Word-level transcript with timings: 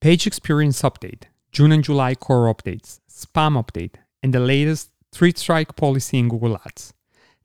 Page 0.00 0.26
Experience 0.26 0.80
Update, 0.80 1.24
June 1.52 1.72
and 1.72 1.84
July 1.84 2.14
Core 2.14 2.50
Updates, 2.50 3.00
Spam 3.06 3.62
Update, 3.62 3.96
and 4.22 4.32
the 4.32 4.40
latest 4.40 4.92
three 5.12 5.30
strike 5.36 5.76
policy 5.76 6.18
in 6.18 6.30
Google 6.30 6.58
Ads. 6.64 6.94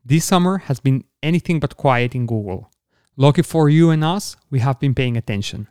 This 0.05 0.23
summer 0.23 0.59
has 0.59 0.79
been 0.79 1.03
anything 1.21 1.59
but 1.59 1.75
quiet 1.75 2.15
in 2.15 2.25
Google. 2.25 2.71
Lucky 3.17 3.41
for 3.41 3.67
you 3.67 3.89
and 3.89 4.05
us, 4.05 4.37
we 4.49 4.59
have 4.59 4.79
been 4.79 4.95
paying 4.95 5.17
attention. 5.17 5.67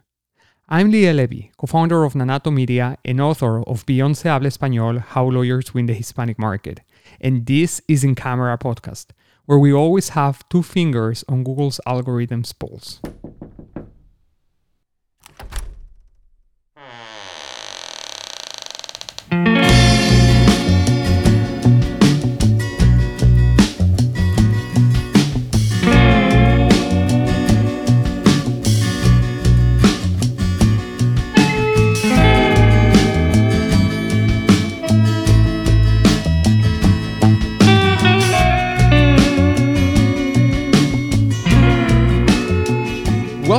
I'm 0.68 0.92
Liel 0.92 1.16
Levy, 1.16 1.52
co 1.56 1.66
founder 1.66 2.04
of 2.04 2.12
Nanato 2.12 2.52
Media 2.52 2.98
and 3.02 3.18
author 3.18 3.62
of 3.62 3.86
Beyond 3.86 4.18
Se 4.18 4.28
Habla 4.28 4.50
Español 4.50 4.98
How 4.98 5.24
Lawyers 5.24 5.72
Win 5.72 5.86
the 5.86 5.94
Hispanic 5.94 6.38
Market. 6.38 6.80
And 7.18 7.46
this 7.46 7.80
is 7.88 8.04
In 8.04 8.14
Camera 8.14 8.58
Podcast, 8.58 9.06
where 9.46 9.58
we 9.58 9.72
always 9.72 10.10
have 10.10 10.46
two 10.50 10.62
fingers 10.62 11.24
on 11.30 11.44
Google's 11.44 11.80
algorithm's 11.86 12.52
pulse. 12.52 13.00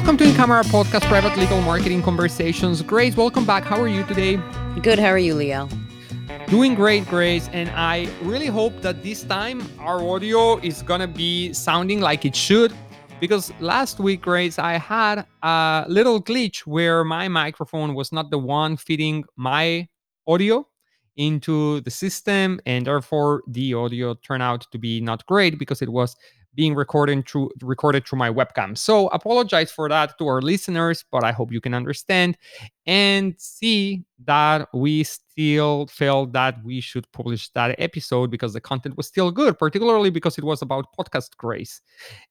Welcome 0.05 0.17
to 0.17 0.29
In 0.29 0.35
Camera 0.35 0.61
Podcast, 0.61 1.01
Private 1.07 1.35
Legal 1.35 1.59
Marketing 1.61 2.03
Conversations. 2.03 2.83
Grace, 2.83 3.17
welcome 3.17 3.43
back. 3.43 3.63
How 3.63 3.81
are 3.81 3.87
you 3.87 4.03
today? 4.03 4.39
Good. 4.83 4.99
How 4.99 5.07
are 5.07 5.17
you, 5.17 5.33
Leo? 5.33 5.67
Doing 6.47 6.75
great, 6.75 7.07
Grace. 7.07 7.49
And 7.51 7.71
I 7.71 8.07
really 8.21 8.45
hope 8.45 8.79
that 8.83 9.01
this 9.01 9.23
time 9.23 9.67
our 9.79 10.07
audio 10.07 10.59
is 10.59 10.83
going 10.83 10.99
to 10.99 11.07
be 11.07 11.51
sounding 11.53 12.01
like 12.01 12.23
it 12.23 12.35
should. 12.35 12.71
Because 13.19 13.51
last 13.59 13.99
week, 13.99 14.21
Grace, 14.21 14.59
I 14.59 14.73
had 14.73 15.25
a 15.41 15.85
little 15.89 16.21
glitch 16.21 16.59
where 16.67 17.03
my 17.03 17.27
microphone 17.27 17.95
was 17.95 18.11
not 18.11 18.29
the 18.29 18.37
one 18.37 18.77
feeding 18.77 19.23
my 19.37 19.87
audio 20.27 20.67
into 21.17 21.81
the 21.81 21.89
system. 21.89 22.59
And 22.67 22.85
therefore, 22.85 23.41
the 23.47 23.73
audio 23.73 24.13
turned 24.13 24.43
out 24.43 24.67
to 24.71 24.77
be 24.77 25.01
not 25.01 25.25
great 25.25 25.57
because 25.57 25.81
it 25.81 25.89
was 25.89 26.15
being 26.55 26.73
recorded 26.73 27.27
through 27.27 27.51
recorded 27.61 28.07
through 28.07 28.19
my 28.19 28.29
webcam. 28.29 28.77
So 28.77 29.07
apologize 29.07 29.71
for 29.71 29.89
that 29.89 30.17
to 30.17 30.27
our 30.27 30.41
listeners, 30.41 31.05
but 31.11 31.23
I 31.23 31.31
hope 31.31 31.51
you 31.51 31.61
can 31.61 31.73
understand 31.73 32.37
and 32.85 33.35
see 33.37 34.05
that 34.25 34.69
we 34.73 35.03
still 35.03 35.87
felt 35.87 36.31
that 36.33 36.63
we 36.63 36.79
should 36.79 37.11
publish 37.11 37.49
that 37.49 37.75
episode 37.79 38.31
because 38.31 38.53
the 38.53 38.61
content 38.61 38.97
was 38.97 39.07
still 39.07 39.31
good, 39.31 39.59
particularly 39.59 40.09
because 40.09 40.37
it 40.37 40.43
was 40.43 40.61
about 40.61 40.87
podcast 40.97 41.35
grace. 41.37 41.81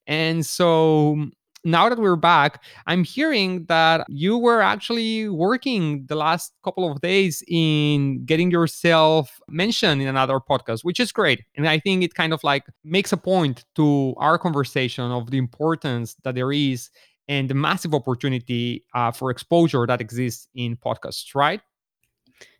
And 0.06 0.45
so 0.45 1.30
now 1.65 1.89
that 1.89 1.98
we're 1.98 2.17
back, 2.17 2.62
I'm 2.87 3.05
hearing 3.05 3.65
that 3.67 4.05
you 4.09 4.37
were 4.37 4.61
actually 4.61 5.29
working 5.29 6.05
the 6.07 6.15
last 6.15 6.53
couple 6.62 6.91
of 6.91 7.01
days 7.01 7.43
in 7.48 8.25
getting 8.27 8.51
yourself 8.51 9.41
mentioned 9.48 10.03
in 10.03 10.09
another 10.09 10.39
podcast, 10.41 10.85
which 10.85 11.01
is 11.01 11.11
great. 11.11 11.42
And 11.57 11.67
I 11.67 11.79
think 11.79 12.03
it 12.03 12.15
kind 12.15 12.33
of 12.33 12.45
like 12.45 12.65
makes 12.85 13.12
a 13.12 13.17
point 13.17 13.65
to 13.77 14.15
our 14.19 14.39
conversation 14.39 15.11
of 15.11 15.31
the 15.31 15.39
importance 15.39 16.17
that 16.25 16.35
there 16.35 16.53
is 16.53 16.91
and 17.29 17.48
the 17.48 17.55
massive 17.55 17.95
opportunity 17.95 18.85
uh, 18.95 19.11
for 19.11 19.31
exposure 19.31 19.87
that 19.87 20.01
exists 20.01 20.48
in 20.55 20.77
podcasts, 20.77 21.35
right? 21.35 21.62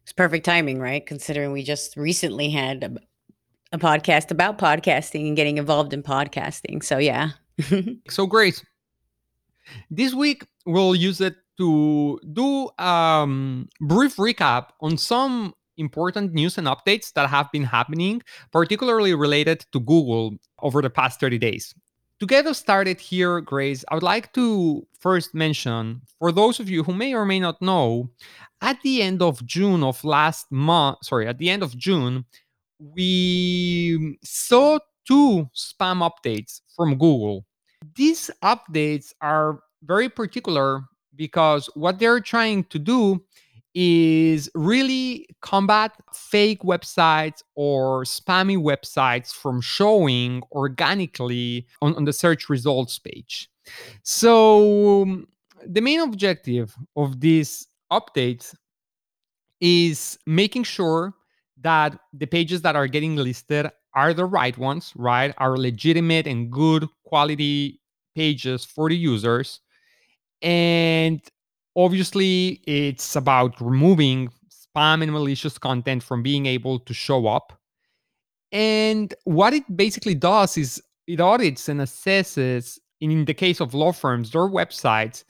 It's 0.03 0.13
perfect 0.13 0.45
timing, 0.45 0.81
right? 0.81 1.05
Considering 1.05 1.53
we 1.53 1.63
just 1.63 1.97
recently 1.97 2.51
had 2.51 2.85
a, 2.85 3.77
a 3.77 3.79
podcast 3.79 4.31
about 4.31 4.59
podcasting 4.59 5.27
and 5.29 5.37
getting 5.37 5.59
involved 5.59 5.93
in 5.93 6.03
podcasting. 6.03 6.83
So, 6.83 6.99
yeah. 6.99 7.31
so, 8.09 8.27
great. 8.27 8.63
This 9.91 10.15
week, 10.15 10.45
we'll 10.67 10.95
use 10.95 11.21
it 11.21 11.37
to 11.59 12.19
do 12.33 12.71
a 12.79 12.85
um, 12.85 13.69
brief 13.81 14.17
recap 14.17 14.69
on 14.81 14.99
some 14.99 15.55
important 15.77 16.33
news 16.33 16.59
and 16.59 16.67
updates 16.67 17.13
that 17.15 17.29
have 17.29 17.51
been 17.53 17.65
happening, 17.65 18.23
particularly 18.53 19.15
related 19.15 19.65
to 19.73 19.81
Google 19.81 20.37
over 20.61 20.83
the 20.83 20.91
past 20.91 21.21
30 21.21 21.39
days. 21.39 21.75
To 22.21 22.27
get 22.27 22.47
us 22.47 22.59
started 22.59 23.01
here, 23.01 23.41
Grace, 23.41 23.85
I 23.91 23.95
would 23.95 24.05
like 24.05 24.33
to 24.35 24.87
first 25.01 25.35
mention 25.35 26.03
for 26.19 26.31
those 26.31 26.61
of 26.61 26.71
you 26.71 26.85
who 26.85 26.95
may 26.95 27.13
or 27.13 27.25
may 27.25 27.41
not 27.41 27.61
know, 27.61 28.11
at 28.61 28.81
the 28.83 29.03
end 29.03 29.21
of 29.21 29.45
June 29.45 29.83
of 29.83 30.03
last 30.05 30.51
month, 30.51 30.99
sorry, 31.03 31.27
at 31.27 31.39
the 31.39 31.51
end 31.51 31.63
of 31.63 31.77
June, 31.77 32.25
we 32.79 34.17
saw 34.23 34.79
two 35.07 35.49
spam 35.55 36.09
updates 36.09 36.61
from 36.75 36.93
Google 36.93 37.45
these 37.97 38.31
updates 38.43 39.13
are 39.21 39.61
very 39.83 40.09
particular 40.09 40.85
because 41.17 41.69
what 41.75 41.99
they're 41.99 42.21
trying 42.21 42.65
to 42.65 42.79
do 42.79 43.23
is 43.75 44.49
really 44.55 45.27
combat 45.41 45.93
fake 46.13 46.63
websites 46.63 47.43
or 47.57 48.05
spammy 48.05 48.57
websites 48.57 49.33
from 49.33 49.61
showing 49.61 50.43
organically 50.53 51.67
on, 51.83 51.95
on 51.97 52.05
the 52.05 52.13
search 52.13 52.49
results 52.49 52.99
page. 52.99 53.51
So, 54.03 55.03
um, 55.03 55.29
the 55.67 55.81
main 55.81 56.01
objective 56.01 56.75
of 56.97 57.21
these 57.21 57.67
updates 57.91 58.55
is 59.61 60.19
making 60.27 60.65
sure 60.65 61.15
that 61.61 61.99
the 62.13 62.27
pages 62.27 62.61
that 62.63 62.77
are 62.77 62.87
getting 62.87 63.17
listed 63.17 63.71
are 63.95 64.13
the 64.13 64.27
right 64.27 64.57
ones, 64.59 64.93
right? 64.97 65.35
Are 65.39 65.57
legitimate 65.57 66.27
and 66.27 66.51
good 66.51 66.87
quality 67.05 67.81
pages 68.15 68.65
for 68.65 68.89
the 68.89 68.97
users. 68.97 69.61
And 70.43 71.21
obviously, 71.77 72.61
it's 72.67 73.17
about 73.17 73.61
removing 73.61 74.31
spam 74.51 75.03
and 75.03 75.13
malicious 75.13 75.59
content 75.59 76.03
from 76.03 76.23
being 76.23 76.47
able 76.47 76.79
to 76.81 76.95
show 76.95 77.27
up. 77.27 77.59
And 78.53 79.13
what 79.25 79.53
it 79.53 79.77
basically 79.77 80.15
does 80.15 80.57
is 80.57 80.83
it 81.07 81.21
audits 81.21 81.69
and 81.69 81.81
assesses, 81.81 82.79
in 83.01 83.25
the 83.25 83.35
case 83.35 83.61
of 83.61 83.75
law 83.75 83.93
firms, 83.93 84.31
their 84.31 84.43
websites 84.43 85.25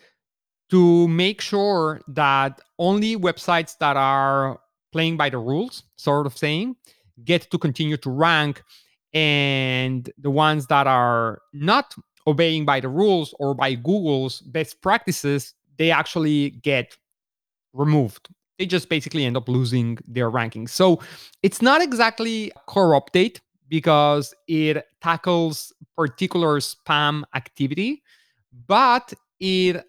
to 0.70 1.08
make 1.08 1.40
sure 1.40 2.00
that 2.08 2.60
only 2.78 3.16
websites 3.16 3.76
that 3.78 3.96
are 3.96 4.60
playing 4.92 5.16
by 5.16 5.28
the 5.28 5.38
rules, 5.38 5.84
sort 5.96 6.26
of 6.26 6.36
saying, 6.36 6.76
get 7.24 7.50
to 7.50 7.58
continue 7.58 7.96
to 7.96 8.10
rank 8.10 8.62
and 9.12 10.10
the 10.18 10.30
ones 10.30 10.66
that 10.66 10.86
are 10.86 11.40
not 11.52 11.94
obeying 12.26 12.64
by 12.64 12.80
the 12.80 12.88
rules 12.88 13.34
or 13.38 13.54
by 13.54 13.74
Google's 13.74 14.40
best 14.40 14.80
practices, 14.80 15.54
they 15.76 15.90
actually 15.90 16.50
get 16.50 16.96
removed. 17.72 18.28
They 18.58 18.66
just 18.66 18.88
basically 18.88 19.24
end 19.24 19.36
up 19.36 19.48
losing 19.48 19.98
their 20.06 20.30
rankings. 20.30 20.70
So 20.70 21.00
it's 21.42 21.60
not 21.60 21.82
exactly 21.82 22.50
a 22.54 22.60
core 22.66 23.00
update 23.00 23.40
because 23.68 24.34
it 24.46 24.86
tackles 25.02 25.72
particular 25.96 26.60
spam 26.60 27.24
activity, 27.34 28.02
but 28.66 29.12
it 29.40 29.84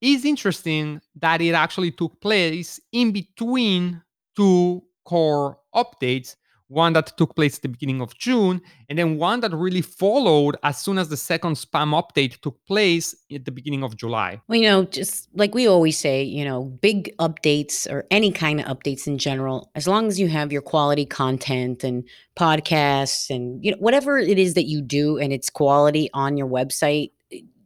is 0.00 0.24
interesting 0.24 1.00
that 1.16 1.40
it 1.40 1.52
actually 1.52 1.92
took 1.92 2.20
place 2.20 2.80
in 2.92 3.12
between 3.12 4.02
two 4.34 4.82
core 5.04 5.58
updates 5.74 6.36
one 6.70 6.92
that 6.92 7.16
took 7.18 7.34
place 7.34 7.56
at 7.56 7.62
the 7.62 7.68
beginning 7.68 8.00
of 8.00 8.16
June, 8.16 8.62
and 8.88 8.96
then 8.96 9.18
one 9.18 9.40
that 9.40 9.52
really 9.52 9.82
followed 9.82 10.56
as 10.62 10.80
soon 10.80 10.98
as 10.98 11.08
the 11.08 11.16
second 11.16 11.56
spam 11.56 12.00
update 12.00 12.40
took 12.40 12.64
place 12.64 13.14
at 13.34 13.44
the 13.44 13.50
beginning 13.50 13.82
of 13.82 13.96
July. 13.96 14.40
Well, 14.46 14.56
you 14.56 14.68
know, 14.68 14.84
just 14.84 15.28
like 15.34 15.52
we 15.52 15.66
always 15.66 15.98
say, 15.98 16.22
you 16.22 16.44
know, 16.44 16.62
big 16.62 17.12
updates 17.18 17.90
or 17.90 18.06
any 18.12 18.30
kind 18.30 18.60
of 18.60 18.66
updates 18.66 19.08
in 19.08 19.18
general, 19.18 19.70
as 19.74 19.88
long 19.88 20.06
as 20.06 20.20
you 20.20 20.28
have 20.28 20.52
your 20.52 20.62
quality 20.62 21.04
content 21.04 21.82
and 21.82 22.04
podcasts 22.36 23.34
and 23.34 23.62
you 23.64 23.72
know 23.72 23.76
whatever 23.78 24.18
it 24.18 24.38
is 24.38 24.54
that 24.54 24.66
you 24.66 24.80
do 24.80 25.18
and 25.18 25.32
it's 25.32 25.50
quality 25.50 26.08
on 26.14 26.36
your 26.36 26.48
website, 26.48 27.10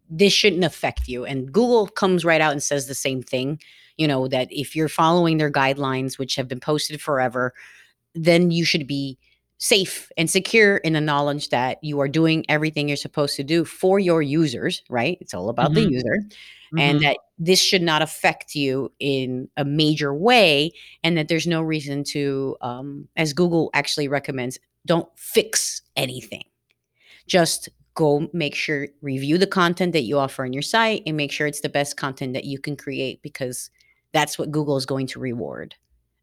this 0.08 0.32
shouldn't 0.32 0.64
affect 0.64 1.08
you. 1.08 1.26
And 1.26 1.52
Google 1.52 1.88
comes 1.88 2.24
right 2.24 2.40
out 2.40 2.52
and 2.52 2.62
says 2.62 2.86
the 2.86 2.94
same 2.94 3.22
thing, 3.22 3.60
you 3.98 4.08
know, 4.08 4.28
that 4.28 4.48
if 4.50 4.74
you're 4.74 4.88
following 4.88 5.36
their 5.36 5.52
guidelines 5.52 6.18
which 6.18 6.36
have 6.36 6.48
been 6.48 6.60
posted 6.60 7.02
forever, 7.02 7.52
then 8.14 8.50
you 8.50 8.64
should 8.64 8.86
be 8.86 9.18
safe 9.58 10.10
and 10.16 10.28
secure 10.28 10.78
in 10.78 10.92
the 10.92 11.00
knowledge 11.00 11.48
that 11.50 11.82
you 11.82 12.00
are 12.00 12.08
doing 12.08 12.44
everything 12.48 12.88
you're 12.88 12.96
supposed 12.96 13.36
to 13.36 13.44
do 13.44 13.64
for 13.64 13.98
your 13.98 14.20
users, 14.20 14.82
right? 14.90 15.16
It's 15.20 15.32
all 15.32 15.48
about 15.48 15.72
mm-hmm. 15.72 15.86
the 15.86 15.90
user. 15.90 16.18
Mm-hmm. 16.18 16.78
And 16.78 17.00
that 17.02 17.18
this 17.38 17.62
should 17.62 17.82
not 17.82 18.02
affect 18.02 18.56
you 18.56 18.90
in 18.98 19.48
a 19.56 19.64
major 19.64 20.12
way, 20.12 20.72
and 21.04 21.16
that 21.16 21.28
there's 21.28 21.46
no 21.46 21.62
reason 21.62 22.02
to, 22.04 22.56
um, 22.62 23.08
as 23.16 23.32
Google 23.32 23.70
actually 23.74 24.08
recommends, 24.08 24.58
don't 24.84 25.08
fix 25.16 25.82
anything. 25.94 26.44
Just 27.28 27.68
go 27.94 28.28
make 28.32 28.56
sure, 28.56 28.88
review 29.02 29.38
the 29.38 29.46
content 29.46 29.92
that 29.92 30.02
you 30.02 30.18
offer 30.18 30.44
on 30.44 30.52
your 30.52 30.62
site 30.62 31.02
and 31.06 31.16
make 31.16 31.30
sure 31.30 31.46
it's 31.46 31.60
the 31.60 31.68
best 31.68 31.96
content 31.96 32.34
that 32.34 32.44
you 32.44 32.58
can 32.58 32.76
create 32.76 33.22
because 33.22 33.70
that's 34.12 34.36
what 34.36 34.50
Google 34.50 34.76
is 34.76 34.84
going 34.84 35.06
to 35.08 35.20
reward. 35.20 35.76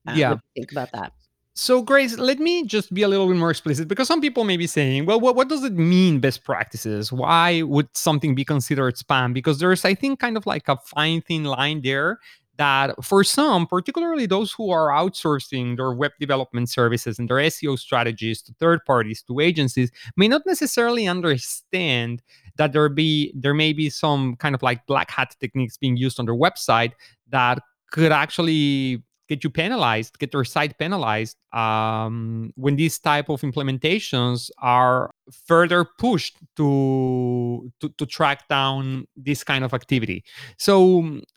Uh, 0.06 0.14
Yeah. 0.16 0.30
What 0.32 0.40
do 0.40 0.44
you 0.56 0.62
think 0.64 0.72
about 0.74 0.92
that? 0.92 1.14
So, 1.54 1.82
Grace, 1.82 2.18
let 2.18 2.40
me 2.40 2.66
just 2.66 2.94
be 2.94 3.02
a 3.02 3.10
little 3.10 3.28
bit 3.28 3.36
more 3.36 3.52
explicit 3.52 3.90
because 3.90 4.08
some 4.08 4.22
people 4.22 4.46
may 4.46 4.56
be 4.56 4.68
saying, 4.68 5.06
well, 5.06 5.20
what, 5.20 5.36
what 5.36 5.50
does 5.50 5.66
it 5.66 5.74
mean, 5.74 6.20
best 6.20 6.46
practices? 6.46 7.12
Why 7.12 7.62
would 7.64 7.90
something 7.94 8.36
be 8.36 8.46
considered 8.46 8.96
spam? 8.96 9.34
Because 9.34 9.60
there's, 9.60 9.84
I 9.84 9.94
think, 9.94 10.20
kind 10.20 10.38
of 10.38 10.46
like 10.46 10.70
a 10.70 10.78
fine, 10.78 11.22
thin 11.22 11.44
line 11.44 11.82
there 11.82 12.20
that 12.58 13.04
for 13.04 13.24
some, 13.24 13.68
particularly 13.68 14.26
those 14.26 14.54
who 14.54 14.72
are 14.72 14.90
outsourcing 14.90 15.76
their 15.76 15.92
web 15.92 16.12
development 16.22 16.70
services 16.70 17.20
and 17.20 17.28
their 17.28 17.38
SEO 17.38 17.78
strategies 17.78 18.42
to 18.44 18.54
third 18.54 18.86
parties, 18.86 19.22
to 19.24 19.40
agencies, 19.42 19.92
may 20.16 20.30
not 20.30 20.44
necessarily 20.46 21.08
understand 21.08 22.22
that 22.56 22.72
there 22.72 22.88
be 22.88 23.34
there 23.36 23.54
may 23.54 23.74
be 23.74 23.90
some 23.90 24.36
kind 24.38 24.56
of 24.56 24.62
like 24.62 24.86
black 24.86 25.12
hat 25.12 25.36
techniques 25.40 25.76
being 25.76 25.98
used 25.98 26.20
on 26.20 26.26
their 26.26 26.36
website 26.36 26.92
that 27.30 27.60
could 27.92 28.12
actually 28.12 29.04
get 29.32 29.46
you 29.46 29.50
penalized, 29.50 30.20
get 30.20 30.34
your 30.34 30.44
site 30.44 30.78
penalized 30.78 31.38
um, 31.54 32.52
when 32.56 32.76
these 32.76 33.00
type 33.00 33.30
of 33.30 33.40
implementations 33.50 34.50
are 34.60 35.10
further 35.48 35.82
pushed 36.06 36.36
to, 36.58 37.72
to 37.80 37.88
to 38.00 38.06
track 38.18 38.40
down 38.50 39.06
this 39.16 39.42
kind 39.52 39.64
of 39.64 39.74
activity. 39.74 40.20
So 40.58 40.76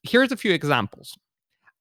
here's 0.02 0.32
a 0.32 0.36
few 0.36 0.52
examples. 0.60 1.08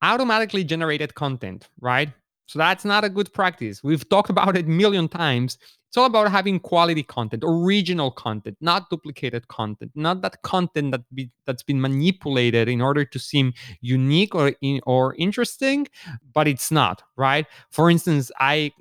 Automatically 0.04 0.64
generated 0.64 1.16
content, 1.16 1.62
right? 1.82 2.10
So 2.46 2.60
that's 2.60 2.86
not 2.86 3.04
a 3.04 3.10
good 3.10 3.34
practice. 3.34 3.84
We've 3.84 4.08
talked 4.10 4.30
about 4.30 4.58
it 4.58 4.66
a 4.66 4.70
million 4.70 5.08
times. 5.08 5.58
It's 5.88 5.98
all 5.98 6.06
about 6.06 6.32
having 6.32 6.60
quality 6.60 7.04
content, 7.04 7.44
original 7.46 8.10
content, 8.10 8.58
not 8.60 8.90
duplicated 8.90 9.48
content, 9.48 9.92
not 9.94 10.22
that 10.24 10.42
content 10.42 10.92
that 10.92 11.02
be, 11.14 11.30
that's 11.46 11.62
been 11.62 11.80
manipulated 11.80 12.68
in 12.68 12.82
order 12.82 13.06
to 13.06 13.20
seem 13.20 13.54
unique 13.82 14.34
or 14.34 14.54
in, 14.62 14.82
or 14.88 15.14
interesting, 15.16 15.88
but 16.34 16.48
it's 16.48 16.72
not, 16.72 17.04
right? 17.16 17.46
For 17.70 17.92
instance, 17.92 18.32
I 18.40 18.72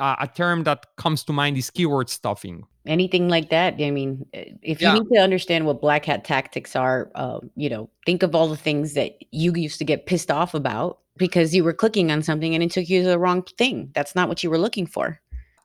uh, 0.00 0.16
a 0.18 0.26
term 0.26 0.64
that 0.64 0.86
comes 0.96 1.22
to 1.24 1.32
mind 1.32 1.56
is 1.56 1.70
keyword 1.70 2.08
stuffing. 2.08 2.66
Anything 2.86 3.28
like 3.28 3.50
that? 3.50 3.74
I 3.80 3.90
mean, 3.90 4.24
uh, 4.34 4.40
if 4.62 4.80
you 4.80 4.88
Yeah. 4.88 4.94
need 4.94 5.08
to 5.12 5.20
understand 5.20 5.66
what 5.66 5.80
black 5.82 6.06
hat 6.06 6.24
tactics 6.24 6.74
are, 6.74 7.10
um, 7.14 7.50
you 7.54 7.68
know, 7.68 7.90
think 8.06 8.22
of 8.22 8.34
all 8.34 8.48
the 8.48 8.56
things 8.56 8.94
that 8.94 9.18
you 9.32 9.52
used 9.54 9.78
to 9.78 9.84
get 9.84 10.06
pissed 10.06 10.30
off 10.30 10.54
about 10.54 10.98
because 11.18 11.54
you 11.54 11.62
were 11.62 11.74
clicking 11.74 12.10
on 12.10 12.22
something 12.22 12.54
and 12.54 12.62
it 12.64 12.70
took 12.70 12.88
you 12.88 13.02
to 13.02 13.08
the 13.08 13.18
wrong 13.18 13.42
thing. 13.58 13.90
That's 13.94 14.14
not 14.14 14.28
what 14.28 14.42
you 14.42 14.48
were 14.50 14.58
looking 14.58 14.86
for. 14.86 15.20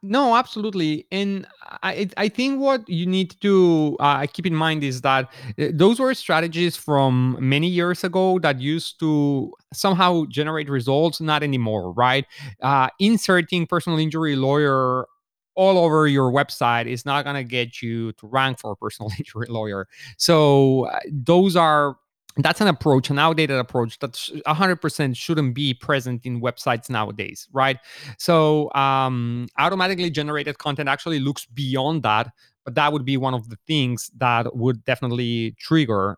No, 0.08 0.36
absolutely, 0.36 1.08
and 1.12 1.48
I 1.82 2.08
I 2.16 2.30
think 2.30 2.60
what 2.62 2.88
you 2.88 3.08
need 3.08 3.42
to 3.42 3.98
uh, 4.00 4.28
keep 4.32 4.46
in 4.46 4.54
mind 4.54 4.84
is 4.84 5.02
that 5.02 5.26
uh, 5.58 5.70
those 5.74 6.00
were 6.00 6.14
strategies 6.14 6.76
from 6.76 7.38
many 7.40 7.68
years 7.68 8.04
ago 8.04 8.38
that 8.40 8.62
used 8.62 9.00
to 9.00 9.52
somehow 9.74 10.26
generate 10.30 10.70
results. 10.70 11.20
Not 11.22 11.42
anymore, 11.42 11.92
right? 11.92 12.26
Uh, 12.62 12.90
inserting 13.00 13.66
personal 13.66 13.98
injury 13.98 14.36
lawyer 14.36 15.08
all 15.56 15.78
over 15.78 16.08
your 16.08 16.32
website 16.32 16.86
is 16.86 17.06
not 17.06 17.24
going 17.24 17.36
to 17.36 17.44
get 17.44 17.82
you 17.82 18.12
to 18.14 18.28
rank 18.28 18.60
for 18.60 18.72
a 18.72 18.76
personal 18.76 19.12
injury 19.18 19.48
lawyer. 19.50 19.88
So 20.18 20.86
uh, 20.88 21.00
those 21.12 21.56
are 21.56 21.98
that's 22.38 22.60
an 22.60 22.68
approach, 22.68 23.10
an 23.10 23.18
outdated 23.18 23.58
approach 23.58 23.98
that 24.00 24.12
100% 24.12 25.16
shouldn't 25.16 25.56
be 25.56 25.74
present 25.74 26.26
in 26.26 26.42
websites 26.42 26.90
nowadays, 26.90 27.48
right? 27.54 27.78
So 28.18 28.74
um, 28.74 29.48
automatically 29.58 30.10
generated 30.10 30.58
content 30.58 30.90
actually 30.90 31.20
looks 31.20 31.46
beyond 31.46 32.04
that, 32.04 32.32
but 32.66 32.76
that 32.76 32.92
would 32.92 33.06
be 33.06 33.16
one 33.16 33.34
of 33.34 33.50
the 33.50 33.58
things 33.68 34.12
that 34.18 34.54
would 34.56 34.84
definitely 34.84 35.56
trigger. 35.60 36.18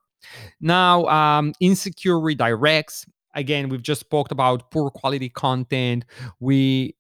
Now, 0.60 1.06
um, 1.06 1.54
insecure 1.60 2.16
redirects. 2.16 3.08
Again, 3.36 3.70
we've 3.70 3.84
just 3.84 4.10
talked 4.10 4.32
about 4.32 4.72
poor 4.72 4.90
quality 4.90 5.30
content. 5.30 6.06
We 6.40 6.96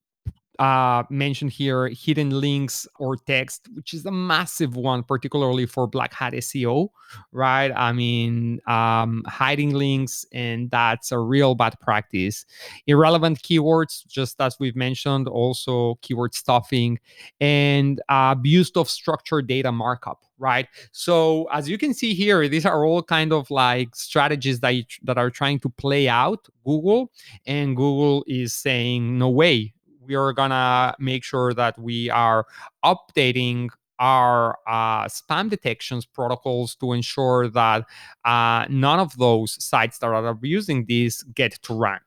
uh, 0.59 1.03
mentioned 1.09 1.51
here 1.51 1.87
hidden 1.89 2.29
links 2.29 2.87
or 2.99 3.15
text, 3.15 3.67
which 3.73 3.93
is 3.93 4.05
a 4.05 4.11
massive 4.11 4.75
one, 4.75 5.03
particularly 5.03 5.65
for 5.65 5.87
Black 5.87 6.13
Hat 6.13 6.33
SEO, 6.33 6.89
right? 7.31 7.71
I 7.75 7.93
mean, 7.93 8.59
um, 8.67 9.23
hiding 9.27 9.73
links, 9.73 10.25
and 10.31 10.69
that's 10.71 11.11
a 11.11 11.19
real 11.19 11.55
bad 11.55 11.79
practice. 11.79 12.45
Irrelevant 12.87 13.41
keywords, 13.41 14.05
just 14.07 14.41
as 14.41 14.57
we've 14.59 14.75
mentioned, 14.75 15.27
also 15.27 15.95
keyword 16.01 16.33
stuffing, 16.33 16.99
and 17.39 18.01
uh, 18.09 18.33
abuse 18.37 18.71
of 18.75 18.89
structured 18.89 19.47
data 19.47 19.71
markup, 19.71 20.23
right? 20.39 20.67
So 20.91 21.47
as 21.51 21.69
you 21.69 21.77
can 21.77 21.93
see 21.93 22.13
here, 22.13 22.47
these 22.47 22.65
are 22.65 22.85
all 22.85 23.03
kind 23.03 23.31
of 23.31 23.49
like 23.51 23.95
strategies 23.95 24.59
that 24.61 24.71
you, 24.71 24.83
that 25.03 25.17
are 25.17 25.29
trying 25.29 25.59
to 25.59 25.69
play 25.69 26.09
out 26.09 26.47
Google, 26.65 27.11
and 27.45 27.75
Google 27.75 28.25
is 28.27 28.53
saying 28.53 29.17
no 29.17 29.29
way 29.29 29.73
we 30.07 30.15
are 30.15 30.33
gonna 30.33 30.95
make 30.99 31.23
sure 31.23 31.53
that 31.53 31.77
we 31.77 32.09
are 32.09 32.45
updating 32.83 33.69
our 33.99 34.57
uh, 34.67 35.05
spam 35.05 35.49
detections 35.49 36.05
protocols 36.05 36.75
to 36.75 36.93
ensure 36.93 37.47
that 37.49 37.85
uh, 38.25 38.65
none 38.69 38.99
of 38.99 39.17
those 39.17 39.63
sites 39.63 39.97
that 39.99 40.07
are 40.07 40.27
abusing 40.27 40.85
these 40.85 41.23
get 41.33 41.53
to 41.63 41.73
rank. 41.73 42.03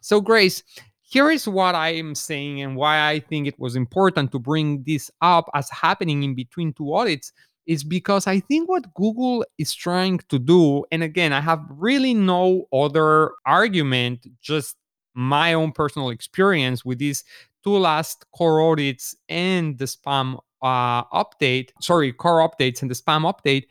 So, 0.00 0.20
Grace, 0.20 0.62
here 1.00 1.30
is 1.30 1.48
what 1.48 1.74
I 1.74 1.94
am 1.94 2.14
saying 2.14 2.62
and 2.62 2.76
why 2.76 3.08
I 3.08 3.20
think 3.20 3.46
it 3.46 3.58
was 3.58 3.74
important 3.74 4.30
to 4.32 4.38
bring 4.38 4.84
this 4.84 5.10
up 5.22 5.50
as 5.54 5.68
happening 5.70 6.22
in 6.22 6.34
between 6.34 6.72
two 6.72 6.94
audits 6.94 7.32
is 7.66 7.84
because 7.84 8.26
I 8.26 8.40
think 8.40 8.68
what 8.68 8.92
Google 8.94 9.44
is 9.58 9.74
trying 9.74 10.18
to 10.28 10.38
do, 10.38 10.84
and 10.90 11.02
again, 11.02 11.32
I 11.32 11.40
have 11.40 11.64
really 11.68 12.14
no 12.14 12.66
other 12.72 13.32
argument, 13.46 14.26
just 14.40 14.76
my 15.14 15.52
own 15.52 15.72
personal 15.72 16.10
experience 16.10 16.84
with 16.84 16.98
these 16.98 17.24
two 17.64 17.76
last 17.76 18.24
core 18.32 18.60
audits 18.60 19.14
and 19.28 19.78
the 19.78 19.84
spam 19.84 20.38
uh, 20.62 21.04
update, 21.04 21.70
sorry, 21.80 22.12
core 22.12 22.46
updates 22.46 22.82
and 22.82 22.90
the 22.90 22.94
spam 22.94 23.30
update, 23.30 23.64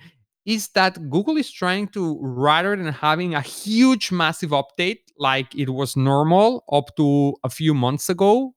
is 0.46 0.70
that 0.70 1.10
Google 1.10 1.38
is 1.38 1.52
trying 1.52 1.88
to, 1.90 2.18
rather 2.22 2.76
than 2.76 2.92
having 2.92 3.36
a 3.36 3.42
huge, 3.42 4.12
massive 4.12 4.50
update 4.50 5.00
like 5.18 5.54
it 5.54 5.70
was 5.70 5.96
normal 5.96 6.64
up 6.72 6.96
to 6.96 7.36
a 7.44 7.50
few 7.50 7.74
months 7.74 8.10
ago 8.10 8.56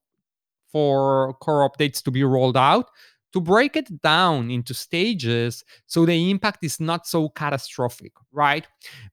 for 0.70 1.34
core 1.34 1.68
updates 1.68 2.02
to 2.02 2.10
be 2.10 2.24
rolled 2.24 2.56
out, 2.56 2.88
to 3.32 3.40
break 3.40 3.76
it 3.76 4.00
down 4.02 4.50
into 4.50 4.74
stages 4.74 5.64
so 5.86 6.04
the 6.04 6.30
impact 6.30 6.62
is 6.62 6.80
not 6.80 7.06
so 7.06 7.28
catastrophic, 7.30 8.12
right? 8.30 8.66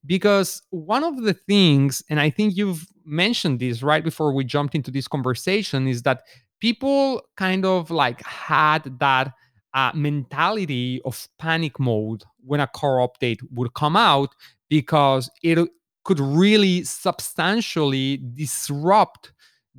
Because 0.06 0.62
one 0.70 1.04
of 1.04 1.24
the 1.24 1.34
things, 1.34 2.04
and 2.10 2.20
I 2.20 2.30
think 2.30 2.56
you've 2.56 2.86
mentioned 3.06 3.60
this 3.60 3.82
right 3.82 4.04
before 4.04 4.34
we 4.34 4.44
jumped 4.44 4.76
into 4.76 4.92
this 4.92 5.08
conversation, 5.08 5.88
is 5.88 6.04
that 6.04 6.24
people 6.60 7.22
kind 7.38 7.66
of 7.66 7.90
like 7.92 8.22
had 8.24 9.00
that 9.00 9.34
uh, 9.74 9.92
mentality 9.94 11.02
of 11.06 11.28
panic 11.38 11.80
mode 11.80 12.24
when 12.44 12.60
a 12.60 12.68
core 12.68 13.08
update 13.08 13.40
would 13.52 13.74
come 13.74 13.96
out 13.96 14.34
because 14.68 15.30
it 15.44 15.70
could 16.04 16.20
really 16.20 16.84
substantially 16.84 18.22
disrupt 18.34 19.32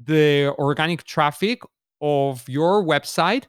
the 0.03 0.55
organic 0.59 1.05
traffic 1.05 1.61
of 2.01 2.49
your 2.49 2.85
website 2.85 3.45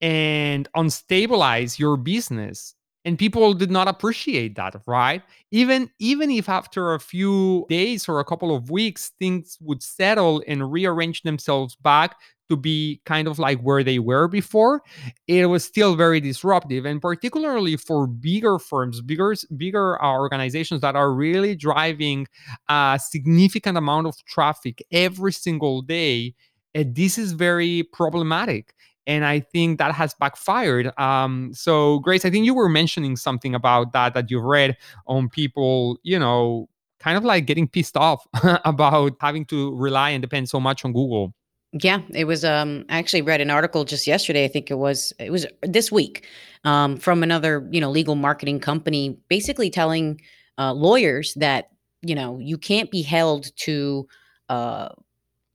and 0.00 0.68
unstabilize 0.76 1.78
your 1.78 1.96
business. 1.96 2.74
And 3.06 3.18
people 3.18 3.54
did 3.54 3.70
not 3.70 3.88
appreciate 3.88 4.56
that 4.56 4.76
right? 4.86 5.22
Even 5.50 5.90
even 5.98 6.30
if 6.30 6.48
after 6.50 6.94
a 6.94 7.00
few 7.00 7.64
days 7.70 8.08
or 8.08 8.20
a 8.20 8.24
couple 8.24 8.54
of 8.54 8.70
weeks 8.70 9.12
things 9.18 9.56
would 9.60 9.82
settle 9.82 10.42
and 10.46 10.70
rearrange 10.70 11.22
themselves 11.22 11.76
back 11.76 12.16
to 12.50 12.56
be 12.56 13.00
kind 13.06 13.26
of 13.28 13.38
like 13.38 13.60
where 13.62 13.82
they 13.82 13.98
were 14.00 14.26
before 14.28 14.82
it 15.28 15.46
was 15.46 15.64
still 15.64 15.94
very 15.94 16.20
disruptive. 16.20 16.84
And 16.84 17.00
particularly 17.00 17.76
for 17.76 18.06
bigger 18.06 18.58
firms 18.58 19.00
bigger 19.00 19.34
bigger 19.56 20.02
uh, 20.02 20.12
organizations 20.12 20.82
that 20.82 20.94
are 20.94 21.12
really 21.12 21.54
driving 21.56 22.26
a 22.68 23.00
significant 23.02 23.78
amount 23.78 24.08
of 24.08 24.16
traffic 24.26 24.82
every 24.92 25.32
single 25.32 25.80
day 25.80 26.34
uh, 26.76 26.84
this 26.86 27.18
is 27.18 27.32
very 27.32 27.82
problematic 27.92 28.74
and 29.10 29.24
I 29.24 29.40
think 29.40 29.78
that 29.78 29.92
has 29.92 30.14
backfired. 30.14 30.96
Um, 30.96 31.50
so, 31.52 31.98
Grace, 31.98 32.24
I 32.24 32.30
think 32.30 32.46
you 32.46 32.54
were 32.54 32.68
mentioning 32.68 33.16
something 33.16 33.56
about 33.56 33.92
that 33.92 34.14
that 34.14 34.30
you've 34.30 34.44
read 34.44 34.76
on 35.08 35.28
people, 35.28 35.98
you 36.04 36.16
know, 36.16 36.68
kind 37.00 37.18
of 37.18 37.24
like 37.24 37.44
getting 37.44 37.66
pissed 37.66 37.96
off 37.96 38.24
about 38.64 39.16
having 39.20 39.44
to 39.46 39.74
rely 39.74 40.10
and 40.10 40.22
depend 40.22 40.48
so 40.48 40.60
much 40.60 40.84
on 40.84 40.92
Google. 40.92 41.34
Yeah, 41.72 42.02
it 42.10 42.26
was. 42.26 42.44
Um, 42.44 42.84
I 42.88 42.98
actually 42.98 43.22
read 43.22 43.40
an 43.40 43.50
article 43.50 43.84
just 43.84 44.06
yesterday. 44.06 44.44
I 44.44 44.48
think 44.48 44.70
it 44.70 44.78
was. 44.78 45.12
It 45.18 45.32
was 45.32 45.44
this 45.62 45.90
week, 45.90 46.26
um, 46.62 46.96
from 46.96 47.24
another 47.24 47.68
you 47.72 47.80
know 47.80 47.90
legal 47.90 48.14
marketing 48.14 48.60
company, 48.60 49.18
basically 49.28 49.70
telling 49.70 50.20
uh, 50.56 50.72
lawyers 50.72 51.34
that 51.34 51.70
you 52.02 52.14
know 52.14 52.38
you 52.38 52.58
can't 52.58 52.92
be 52.92 53.02
held 53.02 53.50
to. 53.56 54.06
Uh, 54.48 54.88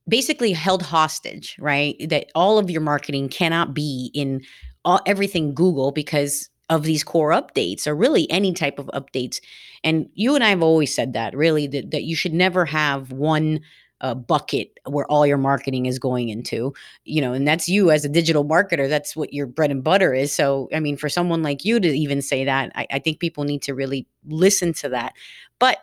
basically 0.08 0.52
held 0.52 0.82
hostage, 0.82 1.56
right? 1.58 1.96
That 2.08 2.30
all 2.34 2.58
of 2.58 2.70
your 2.70 2.80
marketing 2.80 3.28
cannot 3.28 3.74
be 3.74 4.10
in 4.14 4.42
all, 4.84 5.00
everything 5.06 5.54
Google 5.54 5.92
because 5.92 6.48
of 6.68 6.82
these 6.82 7.04
core 7.04 7.30
updates 7.30 7.86
or 7.86 7.94
really 7.94 8.30
any 8.30 8.52
type 8.52 8.78
of 8.78 8.86
updates. 8.88 9.40
And 9.84 10.08
you 10.14 10.34
and 10.34 10.42
I 10.42 10.48
have 10.50 10.62
always 10.62 10.94
said 10.94 11.12
that 11.12 11.34
really 11.36 11.66
that, 11.68 11.90
that 11.90 12.04
you 12.04 12.16
should 12.16 12.34
never 12.34 12.64
have 12.64 13.12
one 13.12 13.60
uh, 14.00 14.14
bucket 14.14 14.78
where 14.84 15.06
all 15.06 15.26
your 15.26 15.38
marketing 15.38 15.86
is 15.86 15.98
going 15.98 16.28
into, 16.28 16.74
you 17.04 17.20
know, 17.20 17.32
and 17.32 17.48
that's 17.48 17.68
you 17.68 17.90
as 17.90 18.04
a 18.04 18.08
digital 18.08 18.44
marketer. 18.44 18.88
That's 18.88 19.16
what 19.16 19.32
your 19.32 19.46
bread 19.46 19.70
and 19.70 19.82
butter 19.82 20.12
is. 20.12 20.32
So, 20.32 20.68
I 20.74 20.80
mean, 20.80 20.96
for 20.96 21.08
someone 21.08 21.42
like 21.42 21.64
you 21.64 21.80
to 21.80 21.88
even 21.88 22.20
say 22.20 22.44
that, 22.44 22.72
I, 22.74 22.86
I 22.90 22.98
think 22.98 23.20
people 23.20 23.44
need 23.44 23.62
to 23.62 23.74
really 23.74 24.06
listen 24.26 24.72
to 24.74 24.88
that. 24.90 25.14
But 25.58 25.78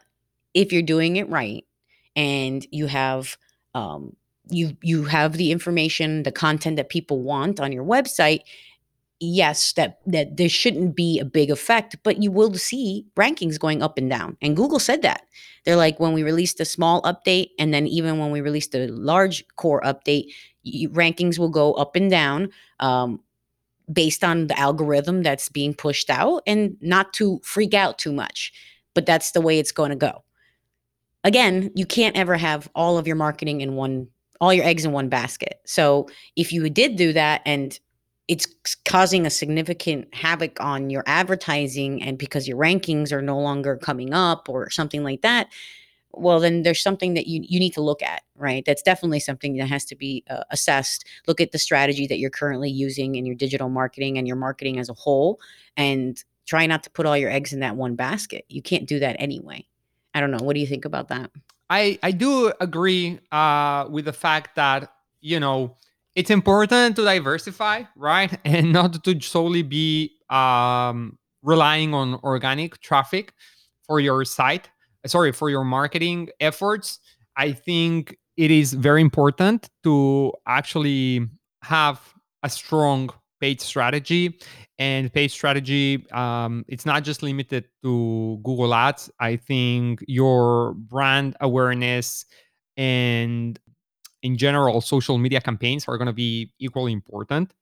if 0.54 0.72
you're 0.72 0.82
doing 0.84 1.16
it 1.16 1.30
right 1.30 1.66
and 2.16 2.66
you 2.72 2.86
have, 2.88 3.38
um, 3.74 4.16
you 4.50 4.76
you 4.82 5.06
have 5.06 5.34
the 5.38 5.52
information, 5.52 6.24
the 6.24 6.32
content 6.32 6.76
that 6.78 6.90
people 6.90 7.22
want 7.22 7.60
on 7.60 7.72
your 7.72 7.86
website, 7.86 8.42
yes, 9.20 9.74
that 9.74 10.00
that 10.06 10.38
there 10.38 10.50
shouldn't 10.50 10.96
be 10.96 11.20
a 11.20 11.26
big 11.26 11.50
effect, 11.50 11.96
but 12.04 12.22
you 12.22 12.32
will 12.32 12.54
see 12.56 13.06
rankings 13.16 13.60
going 13.60 13.82
up 13.82 13.98
and 13.98 14.10
down. 14.10 14.38
And 14.42 14.56
Google 14.56 14.80
said 14.80 15.02
that. 15.04 15.24
They're 15.66 15.78
like 15.78 16.00
when 16.00 16.14
we 16.14 16.24
released 16.24 16.60
a 16.60 16.66
small 16.66 17.02
update 17.04 17.50
and 17.58 17.74
then 17.74 17.88
even 17.88 18.20
when 18.20 18.32
we 18.32 18.42
released 18.42 18.76
a 18.76 18.88
large 18.88 19.46
core 19.56 19.82
update, 19.82 20.26
you, 20.64 20.90
rankings 20.90 21.40
will 21.40 21.50
go 21.50 21.74
up 21.74 21.96
and 21.96 22.10
down 22.10 22.50
um, 22.82 23.22
based 23.92 24.24
on 24.24 24.48
the 24.48 24.60
algorithm 24.60 25.24
that's 25.24 25.50
being 25.50 25.74
pushed 25.74 26.10
out 26.10 26.44
and 26.46 26.76
not 26.82 27.14
to 27.14 27.40
freak 27.44 27.74
out 27.74 27.98
too 27.98 28.12
much. 28.12 28.52
But 28.94 29.06
that's 29.06 29.32
the 29.32 29.42
way 29.42 29.58
it's 29.58 29.72
going 29.72 29.90
to 29.90 29.96
go. 29.96 30.24
Again, 31.24 31.72
you 31.76 31.86
can't 31.86 32.16
ever 32.16 32.36
have 32.36 32.70
all 32.76 32.98
of 32.98 33.08
your 33.08 33.16
marketing 33.16 33.62
in 33.62 33.76
one 33.76 34.08
all 34.42 34.54
your 34.54 34.66
eggs 34.66 34.84
in 34.84 34.92
one 34.92 35.08
basket. 35.08 35.62
So 35.66 36.10
if 36.36 36.52
you 36.52 36.70
did 36.70 36.98
do 36.98 37.14
that 37.14 37.42
and 37.46 37.80
it's 38.28 38.48
causing 38.86 39.26
a 39.26 39.30
significant 39.30 40.14
havoc 40.14 40.60
on 40.60 40.90
your 40.90 41.04
advertising 41.08 42.02
and 42.04 42.18
because 42.18 42.48
your 42.48 42.58
rankings 42.58 43.12
are 43.14 43.22
no 43.22 43.40
longer 43.40 43.78
coming 43.78 44.14
up 44.14 44.50
or 44.50 44.70
something 44.70 45.04
like 45.04 45.22
that 45.22 45.50
well 46.14 46.40
then 46.40 46.64
there's 46.64 46.82
something 46.82 47.16
that 47.16 47.28
you, 47.28 47.42
you 47.44 47.60
need 47.60 47.74
to 47.74 47.82
look 47.82 48.02
at 48.02 48.22
right? 48.36 48.64
That's 48.66 48.82
definitely 48.82 49.20
something 49.20 49.58
that 49.58 49.68
has 49.68 49.86
to 49.86 49.96
be 49.96 50.24
uh, 50.30 50.44
assessed. 50.52 51.06
Look 51.28 51.40
at 51.40 51.52
the 51.52 51.60
strategy 51.60 52.08
that 52.08 52.20
you're 52.20 52.30
currently 52.30 52.70
using 52.70 53.16
in 53.16 53.26
your 53.26 53.36
digital 53.36 53.70
marketing 53.70 54.18
and 54.18 54.28
your 54.28 54.36
marketing 54.36 54.80
as 54.80 54.90
a 54.90 54.94
whole 54.94 55.40
and 55.78 56.22
try 56.46 56.66
not 56.66 56.84
to 56.84 56.90
put 56.90 57.06
all 57.06 57.18
your 57.18 57.32
eggs 57.32 57.54
in 57.54 57.62
that 57.62 57.76
one 57.76 57.96
basket. 57.96 58.46
You 58.50 58.62
can't 58.62 58.88
do 58.88 59.00
that 59.00 59.16
anyway 59.20 59.66
i 60.14 60.20
don't 60.20 60.32
know 60.32 60.44
what 60.44 60.54
do 60.54 60.60
you 60.60 60.68
think 60.68 60.86
about 60.86 61.10
that 61.10 61.32
i 61.70 61.98
i 62.04 62.12
do 62.12 62.52
agree 62.60 63.20
uh, 63.32 63.86
with 63.90 64.06
the 64.06 64.14
fact 64.14 64.56
that 64.56 64.92
you 65.22 65.40
know 65.40 65.76
it's 66.16 66.30
important 66.30 66.96
to 66.96 67.04
diversify, 67.04 67.84
right? 67.96 68.38
And 68.46 68.72
not 68.72 69.04
to 69.04 69.22
solely 69.22 69.64
be 69.64 70.12
um, 70.30 71.18
relying 71.42 71.94
on 71.94 72.20
organic 72.24 72.80
traffic 72.82 73.34
for 73.86 74.00
your 74.00 74.24
site, 74.26 74.70
sorry, 75.06 75.32
for 75.32 75.50
your 75.50 75.64
marketing 75.64 76.30
efforts. 76.40 77.00
I 77.36 77.52
think 77.52 78.18
it 78.38 78.52
is 78.52 78.74
very 78.74 79.02
important 79.02 79.70
to 79.84 80.34
actually 80.48 81.28
have 81.64 82.00
a 82.44 82.50
strong 82.50 83.10
paid 83.44 83.60
strategy 83.60 84.24
and 84.80 85.12
paid 85.18 85.30
strategy 85.40 86.06
um, 86.12 86.64
it's 86.74 86.86
not 86.86 87.04
just 87.04 87.20
limited 87.22 87.64
to 87.84 88.40
google 88.44 88.74
ads 88.74 89.12
i 89.20 89.36
think 89.36 90.04
your 90.08 90.74
brand 90.94 91.36
awareness 91.42 92.26
and 92.78 93.60
in 94.24 94.38
general, 94.38 94.82
social 94.82 95.18
media 95.18 95.42
campaigns 95.42 95.86
are 95.88 95.98
going 95.98 96.08
to 96.08 96.14
be 96.14 96.52
equally 96.58 96.94
important. 96.94 97.54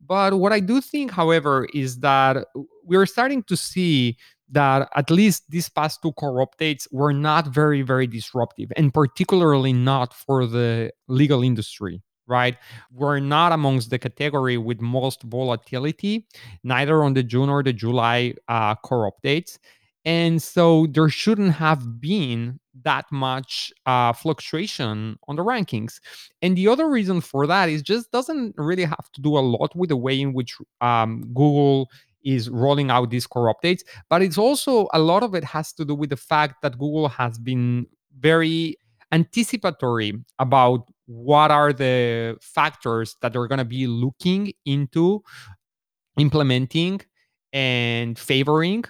But 0.00 0.38
what 0.38 0.52
I 0.52 0.60
do 0.60 0.80
think, 0.80 1.10
however, 1.10 1.66
is 1.74 1.98
that 1.98 2.46
we're 2.84 3.06
starting 3.06 3.42
to 3.44 3.56
see 3.56 4.16
that 4.50 4.88
at 4.94 5.10
least 5.10 5.42
these 5.50 5.68
past 5.68 6.00
two 6.02 6.12
core 6.12 6.46
updates 6.46 6.86
were 6.92 7.12
not 7.12 7.48
very, 7.48 7.82
very 7.82 8.06
disruptive, 8.06 8.70
and 8.76 8.94
particularly 8.94 9.72
not 9.72 10.14
for 10.14 10.46
the 10.46 10.92
legal 11.08 11.42
industry 11.42 12.00
right? 12.26 12.56
We're 12.92 13.20
not 13.20 13.52
amongst 13.52 13.90
the 13.90 13.98
category 13.98 14.58
with 14.58 14.80
most 14.80 15.22
volatility, 15.22 16.26
neither 16.62 17.02
on 17.02 17.14
the 17.14 17.22
June 17.22 17.48
or 17.48 17.62
the 17.62 17.72
July 17.72 18.34
uh, 18.48 18.74
core 18.76 19.10
updates. 19.10 19.58
And 20.06 20.42
so 20.42 20.86
there 20.90 21.08
shouldn't 21.08 21.52
have 21.52 22.00
been 22.00 22.60
that 22.82 23.06
much 23.10 23.72
uh, 23.86 24.12
fluctuation 24.12 25.16
on 25.28 25.36
the 25.36 25.44
rankings. 25.44 26.00
And 26.42 26.56
the 26.56 26.68
other 26.68 26.88
reason 26.90 27.20
for 27.20 27.46
that 27.46 27.68
is 27.68 27.80
just 27.82 28.10
doesn't 28.10 28.54
really 28.58 28.84
have 28.84 29.10
to 29.14 29.22
do 29.22 29.38
a 29.38 29.40
lot 29.40 29.74
with 29.74 29.88
the 29.88 29.96
way 29.96 30.20
in 30.20 30.34
which 30.34 30.56
um, 30.80 31.22
Google 31.32 31.88
is 32.22 32.50
rolling 32.50 32.90
out 32.90 33.10
these 33.10 33.26
core 33.26 33.54
updates, 33.54 33.82
but 34.08 34.22
it's 34.22 34.38
also 34.38 34.88
a 34.92 34.98
lot 34.98 35.22
of 35.22 35.34
it 35.34 35.44
has 35.44 35.72
to 35.74 35.84
do 35.84 35.94
with 35.94 36.10
the 36.10 36.16
fact 36.16 36.62
that 36.62 36.78
Google 36.78 37.08
has 37.08 37.38
been 37.38 37.86
very 38.18 38.76
anticipatory 39.14 40.12
about 40.38 40.90
what 41.06 41.50
are 41.50 41.72
the 41.72 42.36
factors 42.40 43.16
that 43.22 43.32
they're 43.32 43.46
going 43.46 43.58
to 43.58 43.64
be 43.64 43.86
looking 43.86 44.52
into 44.66 45.22
implementing 46.18 47.00
and 47.52 48.18
favoring 48.18 48.84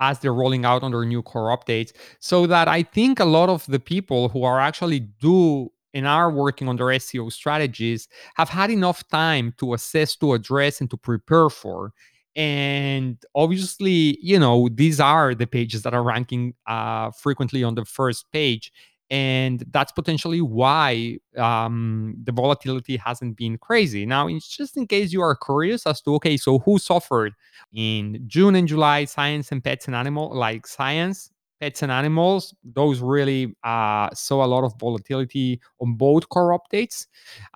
as 0.00 0.18
they're 0.18 0.34
rolling 0.34 0.64
out 0.64 0.82
on 0.82 0.90
their 0.90 1.04
new 1.04 1.22
core 1.22 1.56
updates. 1.56 1.92
So 2.18 2.46
that 2.48 2.66
I 2.68 2.82
think 2.82 3.20
a 3.20 3.24
lot 3.24 3.48
of 3.48 3.64
the 3.66 3.78
people 3.78 4.28
who 4.28 4.42
are 4.42 4.60
actually 4.60 5.00
do 5.00 5.70
and 5.94 6.06
are 6.06 6.30
working 6.30 6.68
on 6.68 6.76
their 6.76 6.86
SEO 6.86 7.30
strategies 7.30 8.08
have 8.36 8.48
had 8.48 8.70
enough 8.70 9.06
time 9.08 9.54
to 9.58 9.74
assess, 9.74 10.16
to 10.16 10.32
address, 10.32 10.80
and 10.80 10.90
to 10.90 10.96
prepare 10.96 11.50
for. 11.50 11.92
And 12.34 13.22
obviously, 13.34 14.18
you 14.22 14.38
know, 14.38 14.68
these 14.72 15.00
are 15.00 15.34
the 15.34 15.46
pages 15.46 15.82
that 15.82 15.92
are 15.92 16.02
ranking 16.02 16.54
uh, 16.66 17.10
frequently 17.10 17.62
on 17.62 17.74
the 17.74 17.84
first 17.84 18.24
page 18.32 18.72
and 19.12 19.62
that's 19.72 19.92
potentially 19.92 20.40
why 20.40 21.18
um, 21.36 22.16
the 22.24 22.32
volatility 22.32 22.96
hasn't 22.96 23.36
been 23.36 23.58
crazy. 23.58 24.06
Now, 24.06 24.26
just 24.40 24.78
in 24.78 24.86
case 24.86 25.12
you 25.12 25.20
are 25.20 25.36
curious 25.36 25.86
as 25.86 26.00
to 26.02 26.14
okay, 26.14 26.38
so 26.38 26.60
who 26.60 26.78
suffered 26.78 27.34
in 27.74 28.24
June 28.26 28.54
and 28.56 28.66
July? 28.66 29.04
Science 29.04 29.52
and 29.52 29.62
pets 29.62 29.86
and 29.86 29.94
animal, 29.94 30.34
like 30.34 30.66
science, 30.66 31.30
pets 31.60 31.82
and 31.82 31.92
animals. 31.92 32.54
Those 32.64 33.00
really 33.00 33.54
uh, 33.62 34.08
saw 34.14 34.46
a 34.46 34.48
lot 34.48 34.64
of 34.64 34.80
volatility 34.80 35.60
on 35.78 35.92
both 35.96 36.30
core 36.30 36.58
updates. 36.58 37.06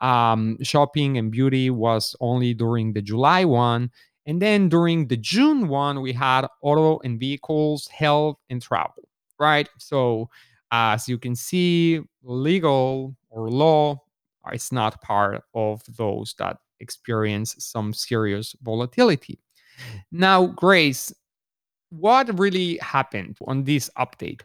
Um, 0.03 0.59
shopping 0.63 1.17
and 1.17 1.33
beauty 1.33 1.71
was 1.71 2.15
only 2.21 2.53
during 2.53 2.93
the 2.93 3.01
July 3.01 3.47
one. 3.47 3.91
And 4.27 4.43
then 4.43 4.69
during 4.69 5.09
the 5.09 5.17
June 5.17 5.69
one, 5.69 6.03
we 6.03 6.13
had 6.13 6.47
auto 6.61 6.99
and 7.03 7.19
vehicles, 7.19 7.89
health, 7.89 8.37
and 8.51 8.61
travel, 8.61 9.09
right? 9.39 9.71
So 9.79 10.29
as 10.77 11.09
you 11.09 11.19
can 11.19 11.35
see, 11.35 12.01
legal 12.23 13.17
or 13.31 13.49
law 13.51 14.03
is 14.53 14.71
not 14.71 15.01
part 15.03 15.43
of 15.55 15.83
those 15.97 16.35
that 16.39 16.59
experience 16.81 17.57
some 17.59 17.93
serious 17.93 18.55
volatility. 18.63 19.39
Now, 20.13 20.47
Grace, 20.47 21.13
what 21.91 22.39
really 22.39 22.79
happened 22.83 23.39
on 23.47 23.65
this 23.65 23.91
update? 23.99 24.43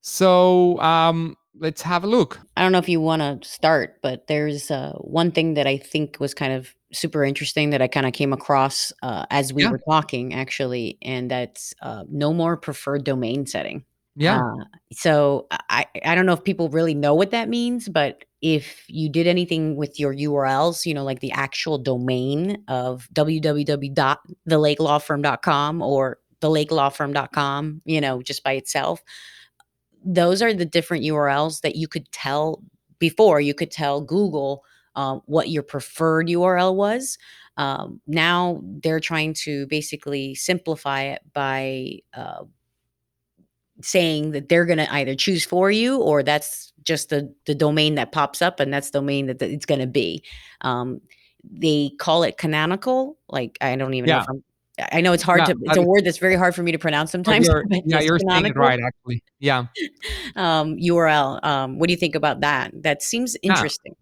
So 0.00 0.78
um, 0.80 1.36
let's 1.58 1.82
have 1.82 2.04
a 2.04 2.06
look. 2.06 2.40
I 2.56 2.62
don't 2.62 2.72
know 2.72 2.78
if 2.78 2.88
you 2.88 3.00
want 3.00 3.22
to 3.22 3.48
start, 3.48 3.96
but 4.02 4.26
there's 4.26 4.70
uh, 4.70 4.92
one 4.98 5.32
thing 5.32 5.54
that 5.54 5.66
I 5.66 5.78
think 5.78 6.18
was 6.20 6.34
kind 6.34 6.52
of 6.52 6.74
super 6.92 7.24
interesting 7.24 7.70
that 7.70 7.82
I 7.82 7.88
kind 7.88 8.06
of 8.06 8.12
came 8.12 8.32
across 8.32 8.92
uh, 9.02 9.24
as 9.30 9.52
we 9.52 9.62
yeah. 9.62 9.70
were 9.70 9.80
talking, 9.88 10.34
actually, 10.34 10.98
and 11.02 11.30
that's 11.30 11.74
uh, 11.82 12.04
no 12.08 12.32
more 12.32 12.56
preferred 12.56 13.04
domain 13.04 13.46
setting. 13.46 13.84
Yeah. 14.14 14.40
Uh, 14.40 14.64
so 14.92 15.46
I 15.70 15.86
I 16.04 16.14
don't 16.14 16.26
know 16.26 16.34
if 16.34 16.44
people 16.44 16.68
really 16.68 16.94
know 16.94 17.14
what 17.14 17.30
that 17.30 17.48
means, 17.48 17.88
but 17.88 18.24
if 18.42 18.84
you 18.88 19.08
did 19.08 19.26
anything 19.26 19.76
with 19.76 19.98
your 19.98 20.14
URLs, 20.14 20.84
you 20.84 20.92
know, 20.92 21.04
like 21.04 21.20
the 21.20 21.32
actual 21.32 21.78
domain 21.78 22.62
of 22.68 23.08
www.thelakelawfirm.com 23.14 25.82
or 25.82 26.18
thelakelawfirm.com, 26.40 27.82
you 27.84 28.00
know, 28.00 28.20
just 28.20 28.42
by 28.42 28.52
itself, 28.52 29.02
those 30.04 30.42
are 30.42 30.52
the 30.52 30.66
different 30.66 31.04
URLs 31.04 31.60
that 31.60 31.76
you 31.76 31.86
could 31.88 32.10
tell 32.10 32.62
before. 32.98 33.40
You 33.40 33.54
could 33.54 33.70
tell 33.70 34.00
Google 34.00 34.64
uh, 34.96 35.20
what 35.26 35.48
your 35.48 35.62
preferred 35.62 36.26
URL 36.28 36.74
was. 36.74 37.16
Um, 37.56 38.00
now 38.06 38.62
they're 38.82 39.00
trying 39.00 39.34
to 39.34 39.66
basically 39.68 40.34
simplify 40.34 41.02
it 41.02 41.22
by 41.32 41.98
uh, 42.14 42.44
saying 43.82 44.32
that 44.32 44.48
they're 44.48 44.64
going 44.64 44.78
to 44.78 44.92
either 44.94 45.14
choose 45.14 45.44
for 45.44 45.70
you 45.70 45.98
or 45.98 46.22
that's 46.22 46.72
just 46.84 47.10
the 47.10 47.32
the 47.46 47.54
domain 47.54 47.94
that 47.94 48.12
pops 48.12 48.42
up 48.42 48.60
and 48.60 48.72
that's 48.72 48.90
the 48.90 48.98
domain 48.98 49.26
that 49.26 49.40
it's 49.42 49.66
going 49.66 49.80
to 49.80 49.86
be. 49.86 50.22
Um, 50.62 51.00
they 51.44 51.90
call 51.98 52.22
it 52.22 52.38
canonical 52.38 53.18
like 53.28 53.58
i 53.60 53.74
don't 53.74 53.94
even 53.94 54.08
yeah. 54.08 54.24
know 54.28 54.42
i 54.92 55.00
know 55.00 55.12
it's 55.12 55.22
hard 55.22 55.40
yeah, 55.40 55.46
to 55.46 55.58
it's 55.62 55.76
a 55.76 55.82
word 55.82 56.04
that's 56.04 56.18
very 56.18 56.36
hard 56.36 56.54
for 56.54 56.62
me 56.62 56.72
to 56.72 56.78
pronounce 56.78 57.10
sometimes 57.10 57.46
you're, 57.46 57.64
yeah 57.84 58.00
you're 58.00 58.18
saying 58.18 58.46
it 58.46 58.56
right 58.56 58.80
actually. 58.80 59.22
Yeah. 59.38 59.66
Um, 60.36 60.76
url 60.76 61.44
um, 61.44 61.78
what 61.78 61.88
do 61.88 61.92
you 61.92 61.98
think 61.98 62.14
about 62.14 62.40
that? 62.40 62.70
That 62.82 63.02
seems 63.02 63.36
interesting 63.42 63.94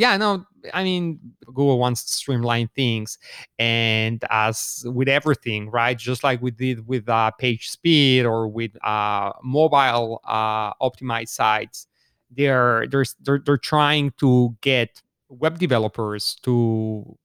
yeah, 0.00 0.16
no, 0.16 0.46
I 0.72 0.82
mean, 0.82 1.20
Google 1.44 1.78
wants 1.78 2.04
to 2.06 2.12
streamline 2.14 2.68
things, 2.74 3.18
and 3.58 4.24
as 4.30 4.82
with 4.86 5.08
everything, 5.10 5.68
right? 5.68 5.96
Just 5.96 6.24
like 6.24 6.40
we 6.40 6.52
did 6.52 6.86
with 6.88 7.06
uh, 7.06 7.32
page 7.32 7.68
speed 7.68 8.24
or 8.24 8.48
with 8.48 8.70
uh, 8.82 9.32
mobile 9.44 10.22
uh, 10.24 10.72
optimized 10.80 11.28
sites, 11.28 11.86
they're 12.30 12.86
they're 12.86 13.04
they're, 13.20 13.42
they're 13.44 13.58
trying 13.58 14.14
to 14.20 14.56
get 14.62 15.02
web 15.28 15.58
developers 15.58 16.34
to 16.44 17.18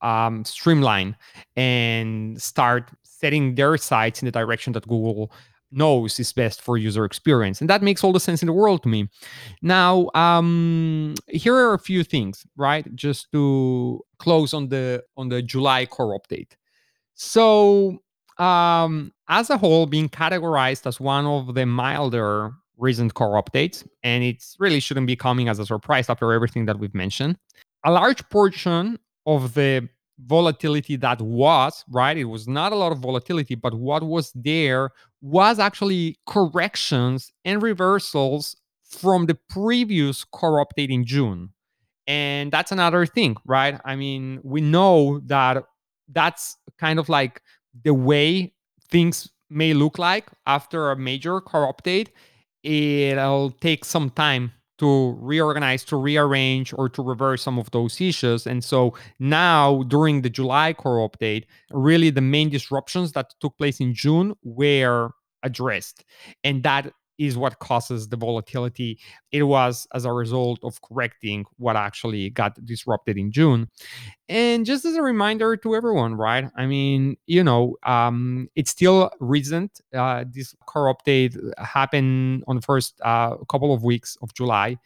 um, 0.00 0.46
streamline 0.46 1.14
and 1.56 2.40
start 2.40 2.90
setting 3.02 3.54
their 3.54 3.76
sites 3.76 4.22
in 4.22 4.26
the 4.26 4.32
direction 4.32 4.72
that 4.72 4.88
Google 4.88 5.30
knows 5.72 6.18
is 6.20 6.32
best 6.32 6.60
for 6.62 6.76
user 6.76 7.04
experience 7.04 7.60
and 7.60 7.70
that 7.70 7.82
makes 7.82 8.04
all 8.04 8.12
the 8.12 8.20
sense 8.20 8.42
in 8.42 8.46
the 8.46 8.52
world 8.52 8.82
to 8.82 8.88
me. 8.88 9.08
Now 9.62 10.10
um 10.14 11.14
here 11.28 11.54
are 11.54 11.74
a 11.74 11.78
few 11.78 12.04
things 12.04 12.46
right? 12.56 12.86
Just 12.94 13.30
to 13.32 14.00
close 14.18 14.54
on 14.54 14.68
the 14.68 15.04
on 15.16 15.28
the 15.28 15.42
july 15.42 15.86
core 15.86 16.18
update. 16.18 16.52
So 17.14 17.98
um 18.38 19.12
as 19.28 19.50
a 19.50 19.58
whole 19.58 19.86
being 19.86 20.08
categorized 20.08 20.86
as 20.86 21.00
one 21.00 21.26
of 21.26 21.54
the 21.54 21.66
milder 21.66 22.52
recent 22.78 23.14
core 23.14 23.40
updates 23.42 23.86
and 24.02 24.24
it 24.24 24.42
really 24.58 24.80
shouldn't 24.80 25.06
be 25.06 25.16
coming 25.16 25.48
as 25.48 25.58
a 25.58 25.66
surprise 25.66 26.08
after 26.08 26.32
everything 26.32 26.66
that 26.66 26.78
we've 26.78 26.94
mentioned 26.94 27.36
a 27.84 27.92
large 27.92 28.26
portion 28.28 28.98
of 29.26 29.54
the 29.54 29.88
volatility 30.26 30.96
that 30.96 31.20
was, 31.20 31.84
right? 31.90 32.16
It 32.16 32.24
was 32.24 32.48
not 32.48 32.72
a 32.72 32.76
lot 32.76 32.92
of 32.92 32.98
volatility, 32.98 33.54
but 33.54 33.74
what 33.74 34.02
was 34.02 34.32
there 34.34 34.90
was 35.20 35.58
actually 35.58 36.16
corrections 36.26 37.30
and 37.44 37.62
reversals 37.62 38.56
from 38.84 39.26
the 39.26 39.38
previous 39.48 40.24
core 40.24 40.64
update 40.64 40.90
in 40.90 41.04
June. 41.04 41.50
And 42.06 42.50
that's 42.52 42.72
another 42.72 43.06
thing, 43.06 43.36
right? 43.46 43.80
I 43.84 43.96
mean, 43.96 44.40
we 44.42 44.60
know 44.60 45.20
that 45.26 45.64
that's 46.12 46.56
kind 46.78 46.98
of 46.98 47.08
like 47.08 47.40
the 47.84 47.94
way 47.94 48.52
things 48.90 49.30
may 49.48 49.72
look 49.72 49.98
like 49.98 50.26
after 50.46 50.90
a 50.90 50.96
major 50.96 51.40
core 51.40 51.72
update. 51.72 52.08
It'll 52.62 53.50
take 53.50 53.84
some 53.84 54.10
time 54.10 54.52
to 54.82 55.16
reorganize, 55.20 55.84
to 55.84 55.96
rearrange, 55.96 56.74
or 56.76 56.88
to 56.88 57.02
reverse 57.02 57.40
some 57.40 57.56
of 57.58 57.70
those 57.70 58.00
issues. 58.00 58.46
And 58.48 58.64
so 58.64 58.94
now, 59.20 59.84
during 59.84 60.22
the 60.22 60.30
July 60.30 60.72
core 60.72 61.08
update, 61.08 61.44
really 61.70 62.10
the 62.10 62.20
main 62.20 62.50
disruptions 62.50 63.12
that 63.12 63.32
took 63.40 63.56
place 63.56 63.78
in 63.78 63.94
June 63.94 64.34
were 64.42 65.10
addressed. 65.44 66.04
And 66.42 66.64
that 66.64 66.92
is 67.18 67.36
what 67.36 67.58
causes 67.58 68.08
the 68.08 68.16
volatility. 68.16 68.98
It 69.30 69.44
was 69.44 69.86
as 69.94 70.04
a 70.04 70.12
result 70.12 70.58
of 70.62 70.80
correcting 70.82 71.44
what 71.56 71.76
actually 71.76 72.30
got 72.30 72.64
disrupted 72.64 73.16
in 73.16 73.30
June. 73.30 73.68
And 74.28 74.64
just 74.64 74.84
as 74.84 74.94
a 74.94 75.02
reminder 75.02 75.56
to 75.56 75.74
everyone, 75.74 76.14
right? 76.14 76.50
I 76.56 76.66
mean, 76.66 77.16
you 77.26 77.44
know, 77.44 77.76
um, 77.82 78.48
it's 78.54 78.70
still 78.70 79.10
recent. 79.20 79.80
Uh, 79.94 80.24
this 80.30 80.54
core 80.66 80.94
update 80.94 81.36
happened 81.58 82.44
on 82.48 82.56
the 82.56 82.62
first 82.62 83.00
uh, 83.04 83.36
couple 83.48 83.74
of 83.74 83.84
weeks 83.84 84.16
of 84.22 84.32
July. 84.34 84.78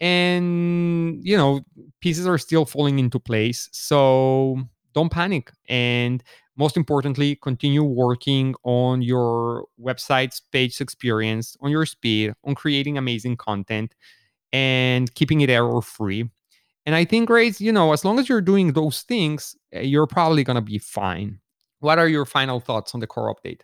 And, 0.00 1.24
you 1.24 1.36
know, 1.36 1.60
pieces 2.00 2.26
are 2.26 2.38
still 2.38 2.64
falling 2.64 2.98
into 2.98 3.18
place. 3.18 3.68
So 3.72 4.60
don't 4.94 5.10
panic. 5.10 5.52
And 5.68 6.22
most 6.58 6.76
importantly, 6.76 7.36
continue 7.36 7.84
working 7.84 8.54
on 8.64 9.00
your 9.00 9.66
website's 9.80 10.40
page 10.52 10.80
experience, 10.80 11.56
on 11.60 11.70
your 11.70 11.86
speed, 11.86 12.34
on 12.44 12.54
creating 12.54 12.98
amazing 12.98 13.36
content, 13.36 13.94
and 14.52 15.14
keeping 15.14 15.40
it 15.40 15.50
error 15.50 15.80
free. 15.80 16.28
And 16.84 16.94
I 16.94 17.04
think, 17.04 17.28
Grace, 17.28 17.60
you 17.60 17.70
know, 17.70 17.92
as 17.92 18.04
long 18.04 18.18
as 18.18 18.28
you're 18.28 18.40
doing 18.40 18.72
those 18.72 19.02
things, 19.02 19.54
eh, 19.72 19.82
you're 19.82 20.06
probably 20.06 20.42
going 20.42 20.56
to 20.56 20.62
be 20.62 20.78
fine. 20.78 21.38
What 21.80 21.98
are 21.98 22.08
your 22.08 22.24
final 22.24 22.60
thoughts 22.60 22.94
on 22.94 23.00
the 23.00 23.06
core 23.06 23.32
update? 23.32 23.60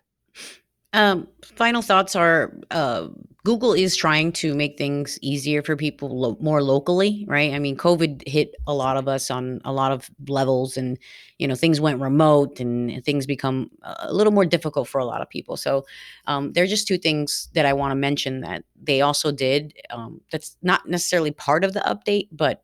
Um, 0.95 1.27
final 1.43 1.81
thoughts 1.81 2.15
are 2.15 2.57
uh, 2.71 3.09
Google 3.43 3.73
is 3.73 3.97
trying 3.97 4.31
to 4.31 4.55
make 4.55 4.77
things 4.77 5.19
easier 5.21 5.61
for 5.61 5.75
people 5.75 6.17
lo- 6.17 6.37
more 6.39 6.63
locally, 6.63 7.25
right? 7.27 7.53
I 7.53 7.59
mean, 7.59 7.75
COVID 7.75 8.25
hit 8.25 8.55
a 8.65 8.73
lot 8.73 8.95
of 8.95 9.05
us 9.09 9.29
on 9.29 9.59
a 9.65 9.73
lot 9.73 9.91
of 9.91 10.09
levels, 10.29 10.77
and 10.77 10.97
you 11.37 11.49
know, 11.49 11.53
things 11.53 11.81
went 11.81 11.99
remote, 11.99 12.61
and 12.61 13.03
things 13.03 13.25
become 13.25 13.69
a 13.83 14.13
little 14.13 14.31
more 14.31 14.45
difficult 14.45 14.87
for 14.87 14.99
a 14.99 15.05
lot 15.05 15.21
of 15.21 15.29
people. 15.29 15.57
So, 15.57 15.85
um, 16.27 16.53
there 16.53 16.63
are 16.63 16.67
just 16.67 16.87
two 16.87 16.97
things 16.97 17.49
that 17.55 17.65
I 17.65 17.73
want 17.73 17.91
to 17.91 17.95
mention 17.95 18.39
that 18.39 18.63
they 18.81 19.01
also 19.01 19.33
did. 19.33 19.73
Um, 19.89 20.21
that's 20.31 20.55
not 20.61 20.87
necessarily 20.87 21.31
part 21.31 21.65
of 21.65 21.73
the 21.73 21.81
update, 21.81 22.29
but 22.31 22.63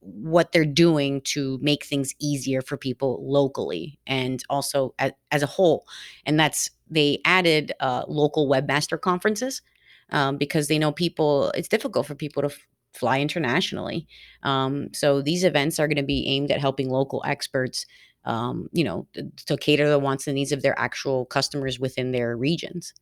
what 0.00 0.52
they're 0.52 0.64
doing 0.64 1.20
to 1.22 1.58
make 1.60 1.84
things 1.84 2.14
easier 2.20 2.62
for 2.62 2.76
people 2.76 3.18
locally 3.22 3.98
and 4.06 4.42
also 4.48 4.94
as, 4.98 5.12
as 5.30 5.42
a 5.42 5.46
whole. 5.46 5.86
And 6.24 6.38
that's 6.38 6.70
they 6.88 7.20
added 7.24 7.72
uh, 7.80 8.04
local 8.06 8.48
webmaster 8.48 9.00
conferences 9.00 9.62
um, 10.10 10.36
because 10.36 10.68
they 10.68 10.78
know 10.78 10.92
people, 10.92 11.50
it's 11.50 11.68
difficult 11.68 12.06
for 12.06 12.14
people 12.14 12.42
to 12.42 12.48
f- 12.48 12.58
fly 12.94 13.20
internationally. 13.20 14.06
Um, 14.42 14.92
so 14.94 15.20
these 15.20 15.44
events 15.44 15.80
are 15.80 15.88
going 15.88 15.96
to 15.96 16.02
be 16.02 16.26
aimed 16.28 16.50
at 16.50 16.60
helping 16.60 16.88
local 16.90 17.22
experts. 17.26 17.86
Um, 18.24 18.68
you 18.72 18.82
know, 18.82 19.06
to, 19.46 19.56
cater 19.56 19.88
the 19.88 20.00
wants 20.00 20.26
and 20.26 20.34
needs 20.34 20.50
of 20.50 20.60
their 20.60 20.76
actual 20.76 21.26
customers 21.26 21.78
within 21.78 22.10
their 22.10 22.36
regions. 22.36 22.92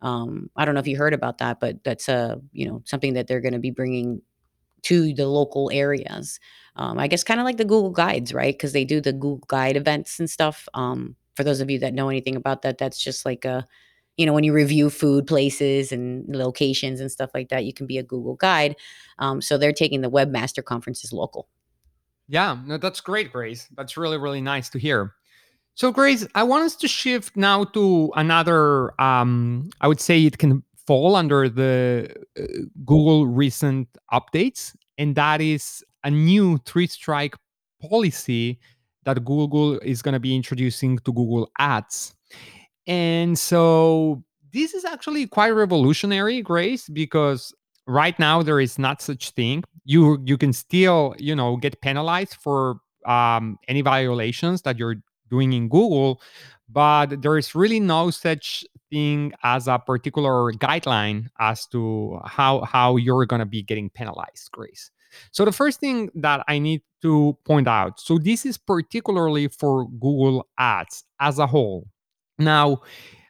Um, 0.00 0.50
I 0.56 0.64
don't 0.64 0.74
know 0.74 0.80
if 0.80 0.88
you 0.88 0.96
heard 0.96 1.14
about 1.14 1.38
that, 1.38 1.60
but 1.60 1.84
that's 1.84 2.08
a 2.08 2.40
you 2.50 2.66
know 2.66 2.82
something 2.84 3.14
that 3.14 3.28
they're 3.28 3.40
going 3.40 3.52
to 3.52 3.60
be 3.60 3.70
bringing 3.70 4.22
to 4.82 5.12
the 5.14 5.26
local 5.26 5.70
areas. 5.72 6.38
Um, 6.76 6.98
I 6.98 7.06
guess 7.06 7.24
kind 7.24 7.40
of 7.40 7.44
like 7.44 7.58
the 7.58 7.64
Google 7.64 7.90
Guides, 7.90 8.32
right? 8.32 8.54
Because 8.54 8.72
they 8.72 8.84
do 8.84 9.00
the 9.00 9.12
Google 9.12 9.44
Guide 9.48 9.76
events 9.76 10.18
and 10.18 10.28
stuff. 10.28 10.68
Um, 10.74 11.16
for 11.36 11.44
those 11.44 11.60
of 11.60 11.70
you 11.70 11.78
that 11.80 11.94
know 11.94 12.08
anything 12.08 12.36
about 12.36 12.62
that, 12.62 12.78
that's 12.78 13.02
just 13.02 13.26
like 13.26 13.44
a, 13.44 13.66
you 14.16 14.26
know, 14.26 14.32
when 14.32 14.44
you 14.44 14.52
review 14.52 14.90
food 14.90 15.26
places 15.26 15.92
and 15.92 16.24
locations 16.34 17.00
and 17.00 17.10
stuff 17.10 17.30
like 17.34 17.48
that, 17.48 17.64
you 17.64 17.72
can 17.72 17.86
be 17.86 17.98
a 17.98 18.02
Google 18.02 18.36
Guide. 18.36 18.76
Um, 19.18 19.40
so 19.40 19.58
they're 19.58 19.72
taking 19.72 20.00
the 20.00 20.10
Webmaster 20.10 20.64
conferences 20.64 21.12
local. 21.12 21.48
Yeah, 22.28 22.58
no, 22.64 22.78
that's 22.78 23.00
great, 23.00 23.32
Grace. 23.32 23.68
That's 23.76 23.96
really, 23.96 24.16
really 24.16 24.40
nice 24.40 24.70
to 24.70 24.78
hear. 24.78 25.14
So, 25.74 25.90
Grace, 25.90 26.26
I 26.34 26.42
want 26.42 26.64
us 26.64 26.76
to 26.76 26.88
shift 26.88 27.36
now 27.36 27.64
to 27.64 28.12
another. 28.14 28.98
Um, 29.00 29.70
I 29.80 29.88
would 29.88 30.00
say 30.00 30.24
it 30.24 30.38
can 30.38 30.62
fall 30.86 31.16
under 31.16 31.48
the 31.48 32.12
uh, 32.38 32.42
Google 32.84 33.26
recent 33.26 33.88
updates, 34.12 34.74
and 34.98 35.14
that 35.14 35.40
is 35.40 35.84
a 36.04 36.10
new 36.10 36.58
three 36.66 36.86
strike 36.86 37.36
policy 37.80 38.58
that 39.04 39.24
Google 39.24 39.78
is 39.80 40.02
going 40.02 40.14
to 40.14 40.20
be 40.20 40.34
introducing 40.34 40.98
to 41.00 41.12
Google 41.12 41.50
Ads. 41.58 42.14
And 42.86 43.38
so 43.38 44.22
this 44.52 44.74
is 44.74 44.84
actually 44.84 45.26
quite 45.26 45.50
revolutionary, 45.50 46.42
Grace, 46.42 46.88
because 46.88 47.54
right 47.86 48.18
now 48.18 48.42
there 48.42 48.60
is 48.60 48.78
not 48.78 49.02
such 49.02 49.30
thing. 49.30 49.64
You 49.84 50.22
you 50.24 50.38
can 50.38 50.52
still, 50.52 51.14
you 51.18 51.34
know, 51.34 51.56
get 51.56 51.80
penalized 51.80 52.34
for 52.34 52.76
um, 53.06 53.58
any 53.68 53.82
violations 53.82 54.62
that 54.62 54.78
you're 54.78 54.96
doing 55.30 55.52
in 55.52 55.68
Google, 55.68 56.20
but 56.68 57.22
there 57.22 57.38
is 57.38 57.54
really 57.54 57.80
no 57.80 58.10
such 58.10 58.64
thing 58.92 59.32
as 59.42 59.66
a 59.66 59.78
particular 59.78 60.52
guideline 60.52 61.28
as 61.40 61.66
to 61.68 62.20
how 62.24 62.60
how 62.60 62.96
you're 62.96 63.26
going 63.26 63.40
to 63.40 63.46
be 63.46 63.62
getting 63.62 63.88
penalized 63.90 64.50
grace. 64.52 64.90
So 65.30 65.44
the 65.44 65.52
first 65.52 65.80
thing 65.80 66.10
that 66.14 66.44
i 66.48 66.58
need 66.58 66.82
to 67.02 67.36
point 67.44 67.66
out 67.66 68.00
so 68.00 68.18
this 68.18 68.46
is 68.46 68.56
particularly 68.56 69.48
for 69.48 69.88
google 69.88 70.46
ads 70.58 71.04
as 71.18 71.38
a 71.38 71.46
whole. 71.46 71.88
Now 72.38 72.82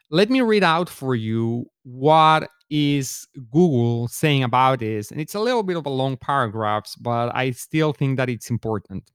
let 0.09 0.29
me 0.29 0.41
read 0.41 0.63
out 0.63 0.89
for 0.89 1.15
you 1.15 1.65
what 1.83 2.49
is 2.69 3.27
google 3.51 4.07
saying 4.07 4.43
about 4.43 4.79
this 4.79 5.11
and 5.11 5.19
it's 5.19 5.35
a 5.35 5.39
little 5.39 5.63
bit 5.63 5.77
of 5.77 5.85
a 5.85 5.89
long 5.89 6.17
paragraphs 6.17 6.95
but 6.95 7.29
i 7.35 7.51
still 7.51 7.93
think 7.93 8.17
that 8.17 8.29
it's 8.29 8.49
important 8.49 9.11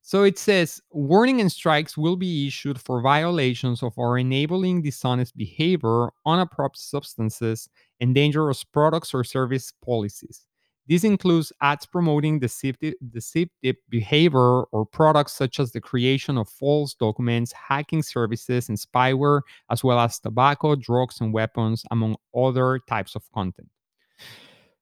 so 0.00 0.24
it 0.24 0.38
says 0.38 0.80
warning 0.90 1.40
and 1.40 1.50
strikes 1.50 1.96
will 1.96 2.16
be 2.16 2.46
issued 2.46 2.80
for 2.80 3.00
violations 3.00 3.82
of 3.82 3.92
or 3.96 4.18
enabling 4.18 4.82
dishonest 4.82 5.36
behavior, 5.36 6.08
unappropriate 6.26 6.78
substances, 6.78 7.68
and 8.00 8.14
dangerous 8.14 8.64
products 8.64 9.14
or 9.14 9.22
service 9.24 9.72
policies. 9.84 10.46
This 10.88 11.04
includes 11.04 11.52
ads 11.60 11.86
promoting 11.86 12.40
deceptive, 12.40 12.94
deceptive 13.10 13.76
behavior 13.88 14.62
or 14.64 14.84
products 14.84 15.32
such 15.32 15.60
as 15.60 15.70
the 15.70 15.80
creation 15.80 16.36
of 16.36 16.48
false 16.48 16.94
documents, 16.94 17.52
hacking 17.52 18.02
services, 18.02 18.68
and 18.68 18.76
spyware, 18.76 19.42
as 19.70 19.84
well 19.84 20.00
as 20.00 20.18
tobacco, 20.18 20.74
drugs, 20.74 21.20
and 21.20 21.32
weapons, 21.32 21.84
among 21.92 22.16
other 22.36 22.80
types 22.88 23.14
of 23.14 23.22
content. 23.32 23.68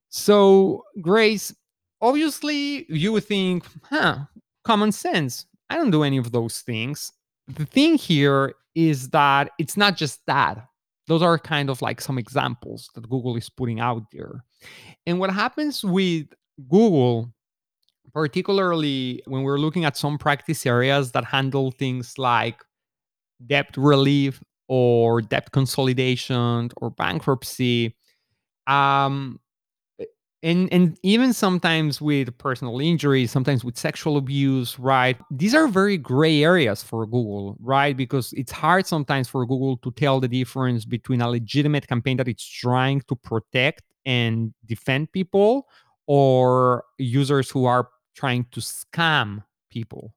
So, 0.08 0.84
Grace, 1.02 1.54
obviously 2.00 2.86
you 2.88 3.12
would 3.12 3.24
think, 3.24 3.64
huh, 3.84 4.20
common 4.64 4.92
sense. 4.92 5.46
I 5.68 5.76
don't 5.76 5.90
do 5.90 6.02
any 6.02 6.16
of 6.16 6.32
those 6.32 6.60
things. 6.60 7.12
The 7.48 7.66
thing 7.66 7.96
here 7.96 8.54
is 8.74 9.10
that 9.10 9.50
it's 9.58 9.76
not 9.76 9.96
just 9.96 10.20
that. 10.26 10.66
Those 11.06 11.22
are 11.22 11.38
kind 11.38 11.70
of 11.70 11.82
like 11.82 12.00
some 12.00 12.18
examples 12.18 12.88
that 12.94 13.08
Google 13.08 13.36
is 13.36 13.50
putting 13.50 13.80
out 13.80 14.04
there. 14.12 14.44
And 15.06 15.18
what 15.18 15.30
happens 15.30 15.84
with 15.84 16.26
Google 16.68 17.32
particularly 18.12 19.22
when 19.26 19.42
we're 19.42 19.58
looking 19.58 19.84
at 19.84 19.96
some 19.96 20.18
practice 20.18 20.66
areas 20.66 21.12
that 21.12 21.24
handle 21.24 21.70
things 21.70 22.18
like 22.18 22.62
debt 23.46 23.68
relief 23.76 24.42
or 24.68 25.20
debt 25.20 25.50
consolidation 25.52 26.70
or 26.76 26.90
bankruptcy. 26.90 27.96
Um, 28.66 29.40
and 30.42 30.72
and 30.72 30.98
even 31.02 31.32
sometimes 31.32 32.00
with 32.00 32.36
personal 32.38 32.80
injury 32.80 33.26
sometimes 33.26 33.64
with 33.64 33.76
sexual 33.76 34.16
abuse 34.16 34.78
right? 34.78 35.16
These 35.30 35.54
are 35.54 35.68
very 35.68 35.98
gray 35.98 36.42
areas 36.42 36.82
for 36.82 37.04
google 37.06 37.56
right? 37.60 37.96
Because 37.96 38.32
it's 38.34 38.52
hard 38.52 38.86
sometimes 38.86 39.28
for 39.28 39.44
google 39.46 39.76
to 39.78 39.90
tell 39.92 40.20
the 40.20 40.28
difference 40.28 40.84
between 40.84 41.20
a 41.20 41.28
legitimate 41.28 41.86
campaign 41.86 42.16
that 42.18 42.28
it's 42.28 42.46
trying 42.46 43.02
to 43.08 43.16
protect 43.16 43.82
and 44.06 44.54
defend 44.66 45.12
people 45.12 45.66
or 46.06 46.84
users 46.98 47.50
who 47.50 47.66
are 47.66 47.88
trying 48.14 48.44
to 48.50 48.60
scam 48.60 49.44
people. 49.70 50.14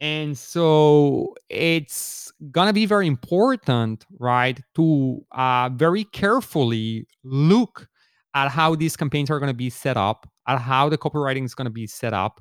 And 0.00 0.36
so 0.36 1.34
it's 1.48 2.32
to 2.68 2.72
be 2.72 2.86
very 2.86 3.06
important, 3.06 4.04
right, 4.18 4.60
to 4.74 5.24
uh, 5.32 5.70
very 5.72 6.04
carefully 6.04 7.06
look 7.22 7.88
at 8.34 8.48
how 8.48 8.74
these 8.74 8.96
campaigns 8.96 9.30
are 9.30 9.38
going 9.38 9.50
to 9.50 9.54
be 9.56 9.70
set 9.70 9.96
up, 9.96 10.28
at 10.46 10.58
how 10.60 10.88
the 10.88 10.98
copywriting 10.98 11.44
is 11.44 11.54
going 11.54 11.66
to 11.66 11.70
be 11.70 11.86
set 11.86 12.12
up, 12.12 12.40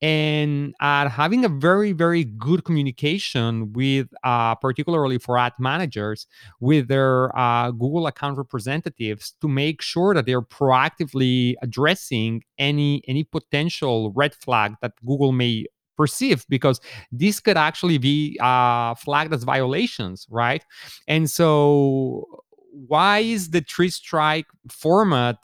and 0.00 0.74
at 0.80 1.08
having 1.08 1.44
a 1.44 1.48
very, 1.48 1.92
very 1.92 2.24
good 2.24 2.64
communication 2.64 3.72
with, 3.72 4.08
uh, 4.24 4.54
particularly 4.54 5.18
for 5.18 5.36
ad 5.36 5.52
managers, 5.58 6.26
with 6.60 6.88
their 6.88 7.36
uh, 7.36 7.70
Google 7.72 8.06
account 8.06 8.38
representatives 8.38 9.34
to 9.40 9.48
make 9.48 9.82
sure 9.82 10.14
that 10.14 10.26
they're 10.26 10.42
proactively 10.42 11.54
addressing 11.62 12.42
any 12.58 13.02
any 13.08 13.24
potential 13.24 14.12
red 14.14 14.34
flag 14.34 14.74
that 14.80 14.92
Google 15.04 15.32
may 15.32 15.66
perceive 15.96 16.44
because 16.48 16.80
this 17.10 17.40
could 17.40 17.56
actually 17.56 17.98
be 17.98 18.38
uh, 18.40 18.94
flagged 18.94 19.32
as 19.32 19.44
violations, 19.44 20.26
right? 20.30 20.64
And 21.06 21.30
so, 21.30 22.41
why 22.72 23.18
is 23.20 23.50
the 23.50 23.60
three 23.60 23.90
strike 23.90 24.46
format 24.70 25.36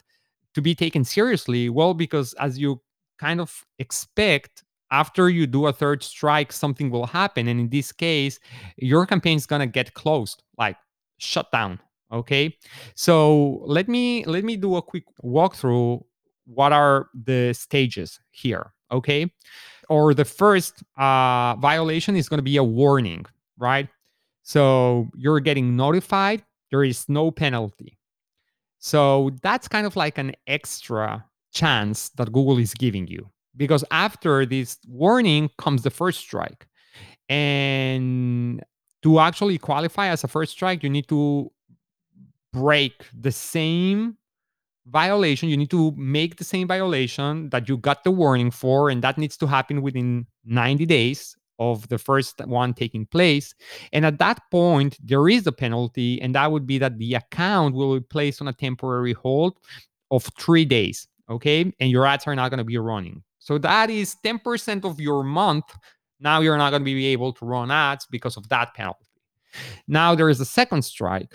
to 0.55 0.63
be 0.63 0.75
taken 0.75 1.05
seriously? 1.05 1.69
Well, 1.69 1.95
because 1.95 2.35
as 2.35 2.59
you 2.59 2.81
kind 3.19 3.41
of 3.41 3.65
expect, 3.79 4.65
after 4.91 5.29
you 5.29 5.47
do 5.47 5.67
a 5.67 5.73
third 5.73 6.03
strike, 6.03 6.53
something 6.53 6.91
will 6.91 7.07
happen. 7.07 7.47
And 7.49 7.61
in 7.61 7.69
this 7.69 7.93
case, 7.93 8.39
your 8.77 9.07
campaign 9.07 9.37
is 9.37 9.47
gonna 9.47 9.67
get 9.67 9.95
closed, 9.95 10.43
like 10.57 10.77
shut 11.19 11.53
down. 11.53 11.79
Okay. 12.11 12.57
So 12.95 13.61
let 13.65 13.89
me 13.89 14.25
let 14.25 14.45
me 14.45 14.57
do 14.57 14.77
a 14.77 14.83
quick 14.83 15.05
walkthrough. 15.23 16.03
What 16.47 16.73
are 16.73 17.09
the 17.13 17.53
stages 17.53 18.19
here? 18.31 18.73
Okay 18.91 19.31
or 19.89 20.15
the 20.15 20.25
first 20.25 20.83
uh, 20.97 21.57
violation 21.57 22.17
is 22.17 22.29
to 22.29 22.43
be 22.43 22.57
a 22.57 22.65
warning, 22.65 23.25
right? 23.57 23.89
So 24.43 25.09
you're 25.17 25.41
getting 25.41 25.77
notified. 25.77 26.45
There 26.71 26.85
is 26.85 27.09
no 27.09 27.31
penalty. 27.31 27.99
So 28.79 29.31
that's 29.43 29.69
kind 29.69 29.87
of 29.87 29.97
like 29.97 30.19
an 30.19 30.33
extra 30.47 31.25
chance 31.53 32.11
that 32.11 32.33
Google 32.33 32.59
is 32.59 32.75
giving 32.75 33.07
you 33.07 33.31
because 33.57 33.85
after 33.91 34.47
this 34.47 34.79
warning 34.87 35.51
comes 35.59 35.83
the 35.83 35.91
first 35.91 36.21
strike. 36.21 36.67
And 37.29 38.63
to 39.03 39.21
actually 39.21 39.59
qualify 39.59 40.09
as 40.09 40.25
a 40.25 40.29
first 40.29 40.53
strike, 40.53 40.83
you 40.83 40.91
need 40.91 41.09
to 41.09 41.51
break 42.53 43.07
the 43.19 43.33
same 43.33 44.17
violation, 44.87 45.49
you 45.49 45.57
need 45.57 45.71
to 45.71 45.93
make 45.97 46.37
the 46.37 46.45
same 46.45 46.67
violation 46.67 47.51
that 47.51 47.69
you 47.69 47.77
got 47.77 48.05
the 48.05 48.11
warning 48.11 48.51
for, 48.51 48.89
and 48.89 49.03
that 49.03 49.19
needs 49.19 49.37
to 49.37 49.47
happen 49.47 49.83
within 49.83 50.27
90 50.45 50.87
days 50.87 51.37
of 51.59 51.89
the 51.89 51.99
first 51.99 52.41
one 52.47 52.75
taking 52.75 53.07
place. 53.07 53.55
And 53.93 54.07
at 54.07 54.19
that 54.19 54.41
point, 54.51 54.97
there 55.03 55.29
is 55.29 55.47
a 55.47 55.53
penalty, 55.53 56.21
and 56.23 56.35
that 56.35 56.51
would 56.51 56.67
be 56.67 56.79
that 56.79 56.99
the 56.99 57.15
account 57.15 57.75
will 57.75 57.95
be 57.95 58.05
placed 58.05 58.41
on 58.41 58.49
a 58.49 58.53
temporary 58.53 59.13
hold 59.13 59.59
of 60.11 60.29
three 60.39 60.65
days. 60.65 61.09
Okay. 61.31 61.73
And 61.81 61.91
your 61.91 62.07
ads 62.07 62.27
are 62.27 62.35
not 62.35 62.51
going 62.51 62.59
to 62.59 62.65
be 62.65 62.79
running. 62.79 63.23
So 63.39 63.59
that 63.59 63.91
is 63.91 64.17
10% 64.25 64.85
of 64.85 65.01
your 65.01 65.23
month. 65.23 65.65
Now 66.21 66.41
you're 66.41 66.59
not 66.59 66.71
going 66.71 66.83
to 66.83 66.85
be 66.85 67.07
able 67.07 67.33
to 67.35 67.45
run 67.45 67.71
ads 67.71 68.07
because 68.07 68.37
of 68.37 68.49
that 68.49 68.75
penalty. 68.75 69.07
Now 69.87 70.15
there 70.15 70.29
is 70.29 70.41
a 70.41 70.45
second 70.45 70.83
strike 70.83 71.35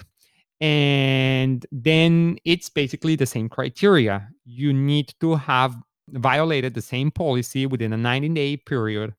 and 0.62 1.65
then 1.71 2.38
it's 2.45 2.69
basically 2.69 3.15
the 3.15 3.25
same 3.25 3.49
criteria. 3.49 4.29
You 4.45 4.71
need 4.73 5.13
to 5.19 5.36
have 5.36 5.75
violated 6.09 6.73
the 6.73 6.81
same 6.81 7.12
policy 7.12 7.65
within 7.65 7.93
a 7.93 7.97
90 7.97 8.29
day 8.29 8.57
period. 8.57 9.13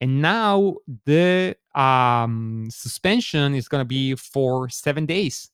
And 0.00 0.22
now 0.22 0.76
the 1.04 1.56
um, 1.74 2.68
suspension 2.70 3.54
is 3.54 3.68
going 3.68 3.80
to 3.80 3.86
be 3.86 4.14
for 4.14 4.68
seven 4.68 5.06
days. 5.06 5.50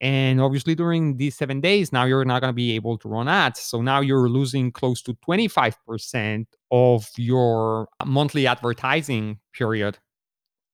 And 0.00 0.40
obviously, 0.40 0.74
during 0.74 1.16
these 1.16 1.36
seven 1.36 1.60
days, 1.60 1.92
now 1.92 2.04
you're 2.04 2.24
not 2.24 2.40
going 2.40 2.52
to 2.52 2.54
be 2.54 2.72
able 2.72 2.98
to 2.98 3.08
run 3.08 3.28
ads. 3.28 3.60
So 3.60 3.82
now 3.82 4.00
you're 4.00 4.28
losing 4.28 4.70
close 4.70 5.02
to 5.02 5.14
25% 5.14 6.46
of 6.70 7.08
your 7.16 7.88
monthly 8.04 8.46
advertising 8.46 9.38
period 9.52 9.98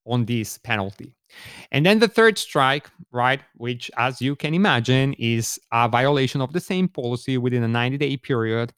on 0.06 0.24
this 0.24 0.58
penalty. 0.58 1.14
And 1.70 1.86
then 1.86 2.00
the 2.00 2.08
third 2.08 2.38
strike, 2.38 2.90
right, 3.12 3.40
which, 3.54 3.90
as 3.96 4.20
you 4.20 4.34
can 4.34 4.54
imagine, 4.54 5.14
is 5.14 5.58
a 5.72 5.88
violation 5.88 6.40
of 6.40 6.52
the 6.52 6.60
same 6.60 6.88
policy 6.88 7.38
within 7.38 7.62
a 7.62 7.68
90 7.68 7.98
day 7.98 8.16
period, 8.16 8.72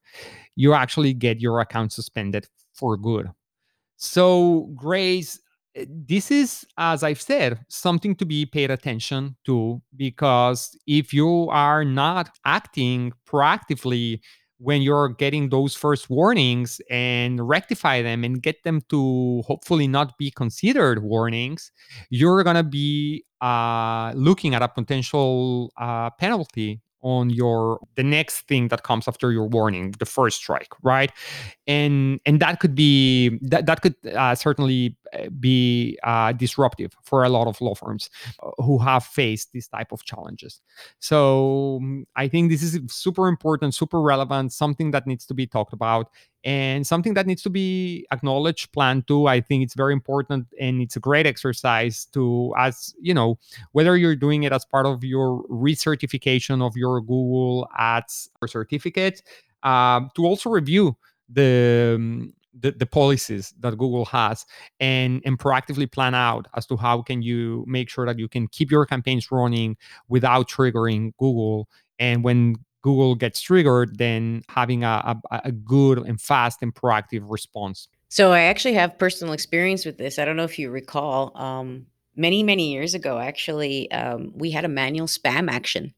you 0.57 0.75
actually 0.75 1.15
get 1.15 1.41
your 1.41 1.61
account 1.61 1.93
suspended 1.93 2.47
for 2.75 2.97
good. 2.97 3.31
So, 4.03 4.69
Grace, 4.75 5.39
eh, 5.77 5.85
this 5.89 6.33
is, 6.33 6.67
as 6.77 7.05
I've 7.05 7.21
said, 7.21 7.65
something 7.69 8.17
to 8.17 8.27
be 8.27 8.45
paid 8.45 8.69
attention 8.69 9.37
to 9.47 9.81
because 9.97 10.77
if 10.89 11.15
you 11.15 11.49
are 11.51 11.85
not 11.85 12.31
acting 12.45 13.13
proactively 13.29 14.19
when 14.59 14.83
you're 14.83 15.09
getting 15.11 15.51
those 15.51 15.77
first 15.77 16.11
warnings 16.11 16.81
and 16.91 17.49
rectify 17.49 18.03
them 18.03 18.25
and 18.25 18.43
get 18.43 18.65
them 18.65 18.81
to 18.91 19.43
hopefully 19.47 19.87
not 19.87 20.19
be 20.19 20.33
considered 20.33 21.05
warnings, 21.05 21.71
you're 22.11 22.43
going 22.43 22.57
to 22.57 22.65
be 22.65 23.25
uh, 23.41 24.13
looking 24.17 24.53
at 24.53 24.63
a 24.63 24.69
potential 24.69 25.73
uh, 25.81 26.11
penalty 26.11 26.81
on 27.03 27.31
your 27.31 27.81
the 27.97 28.03
next 28.03 28.43
thing 28.49 28.69
that 28.69 28.83
comes 28.83 29.07
after 29.09 29.33
your 29.33 29.47
warning 29.47 29.93
the 29.99 30.07
first 30.07 30.39
strike 30.39 30.73
right? 30.83 31.13
And 31.67 32.21
and 32.27 32.41
that 32.41 32.61
could 32.61 32.75
be 32.75 33.39
that, 33.43 33.67
that 33.67 33.83
could 33.83 33.95
uh, 34.15 34.35
certainly 34.35 34.97
be 35.39 35.99
uh, 36.03 36.33
disruptive 36.33 36.97
for 37.03 37.25
a 37.25 37.29
lot 37.29 37.47
of 37.47 37.61
law 37.61 37.75
firms 37.75 38.11
uh, 38.43 38.51
who 38.63 38.79
have 38.79 39.05
faced 39.05 39.53
these 39.53 39.69
type 39.69 39.93
of 39.93 40.05
challenges. 40.05 40.61
So 40.99 41.81
mm, 41.83 42.05
i 42.17 42.29
think 42.29 42.51
this 42.51 42.63
is 42.63 42.79
super 42.89 43.29
important 43.29 43.75
super 43.75 44.01
relevant 44.01 44.53
something 44.53 44.91
that 44.91 45.07
needs 45.07 45.27
to 45.27 45.35
be 45.35 45.47
talked 45.47 45.73
about 45.73 46.11
and 46.45 46.87
something 46.87 47.15
that 47.15 47.27
needs 47.27 47.43
to 47.43 47.51
be 47.51 48.05
acknowledged 48.11 48.73
planned 48.73 49.07
too. 49.07 49.29
I 49.29 49.41
think 49.41 49.63
it's 49.63 49.75
very 49.75 49.93
important 49.93 50.49
and 50.61 50.83
it's 50.83 50.97
a 50.97 51.01
great 51.01 51.27
exercise 51.27 52.07
to 52.07 52.53
as 52.59 52.95
you 53.01 53.15
know 53.15 53.39
whether 53.73 53.97
you're 53.97 54.17
doing 54.17 54.43
it 54.43 54.53
as 54.53 54.65
part 54.65 54.87
of 54.87 55.05
your 55.05 55.45
recertification 55.45 56.65
of 56.65 56.77
your 56.77 57.01
google 57.01 57.69
ads 57.79 58.29
certificate 58.47 59.23
um, 59.63 60.11
to 60.17 60.27
also 60.27 60.51
review 60.51 60.97
the, 61.29 61.95
um, 61.97 62.33
the 62.59 62.73
the 62.73 62.87
policies 62.87 63.55
that 63.61 63.71
google 63.79 64.05
has 64.05 64.45
and 64.81 65.23
and 65.25 65.39
proactively 65.39 65.91
plan 65.91 66.15
out 66.15 66.47
as 66.57 66.67
to 66.67 66.77
how 66.77 67.03
can 67.03 67.23
you 67.23 67.65
make 67.67 67.89
sure 67.89 68.07
that 68.07 68.19
you 68.19 68.29
can 68.29 68.47
keep 68.49 68.71
your 68.71 68.85
campaigns 68.85 69.31
running 69.31 69.77
without 70.09 70.49
triggering 70.49 71.13
google 71.19 71.69
and 71.99 72.25
when 72.25 72.57
Google 72.83 73.15
gets 73.15 73.41
triggered, 73.41 73.97
then 73.97 74.43
having 74.49 74.85
a, 74.85 75.17
a, 75.31 75.41
a 75.45 75.53
good 75.53 75.99
and 75.99 76.21
fast 76.21 76.63
and 76.63 76.75
proactive 76.75 77.23
response. 77.25 77.89
So 78.09 78.33
I 78.33 78.41
actually 78.41 78.75
have 78.75 78.99
personal 78.99 79.33
experience 79.33 79.87
with 79.87 79.99
this. 79.99 80.19
I 80.19 80.25
don't 80.25 80.37
know 80.37 80.45
if 80.45 80.59
you 80.59 80.71
recall, 80.71 81.33
um, 81.41 81.87
many 82.15 82.43
many 82.43 82.73
years 82.73 82.95
ago, 82.95 83.19
actually, 83.19 83.91
um, 83.91 84.33
we 84.35 84.51
had 84.51 84.65
a 84.65 84.69
manual 84.69 85.07
spam 85.07 85.51
action 85.51 85.95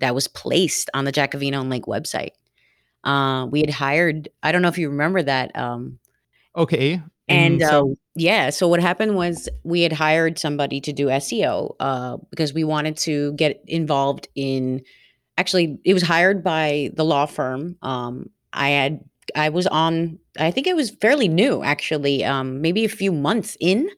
that 0.00 0.14
was 0.14 0.26
placed 0.26 0.90
on 0.94 1.04
the 1.04 1.12
Jacobino 1.12 1.60
and 1.60 1.70
Lake 1.70 1.84
website. 1.84 2.30
Uh, 3.04 3.46
we 3.46 3.60
had 3.60 3.70
hired. 3.70 4.28
I 4.42 4.52
don't 4.52 4.62
know 4.62 4.68
if 4.68 4.78
you 4.78 4.88
remember 4.88 5.22
that. 5.22 5.56
Um, 5.56 5.98
okay. 6.56 6.94
and, 7.28 7.60
and 7.60 7.62
so, 7.62 7.92
uh, 7.92 7.94
yeah, 8.16 8.50
so 8.50 8.68
what 8.68 8.80
happened 8.80 9.16
was 9.16 9.48
we 9.62 9.82
had 9.82 9.92
hired 9.92 10.38
somebody 10.38 10.80
to 10.82 10.92
do 10.92 11.06
SEO 11.06 11.74
uh, 11.80 12.16
because 12.30 12.52
we 12.52 12.64
wanted 12.64 12.96
to 12.98 13.32
get 13.34 13.62
involved 13.66 14.28
in 14.34 14.82
actually 15.36 15.78
it 15.84 15.94
was 15.94 16.02
hired 16.02 16.44
by 16.44 16.90
the 16.94 17.04
law 17.04 17.26
firm. 17.26 17.76
Um, 17.82 18.30
I 18.52 18.70
had 18.70 19.04
I 19.34 19.48
was 19.48 19.66
on 19.66 20.18
I 20.38 20.50
think 20.50 20.66
it 20.66 20.76
was 20.76 20.90
fairly 20.90 21.28
new 21.28 21.62
actually, 21.62 22.24
um, 22.24 22.60
maybe 22.60 22.84
a 22.84 22.88
few 22.88 23.12
months 23.12 23.56
in. 23.60 23.88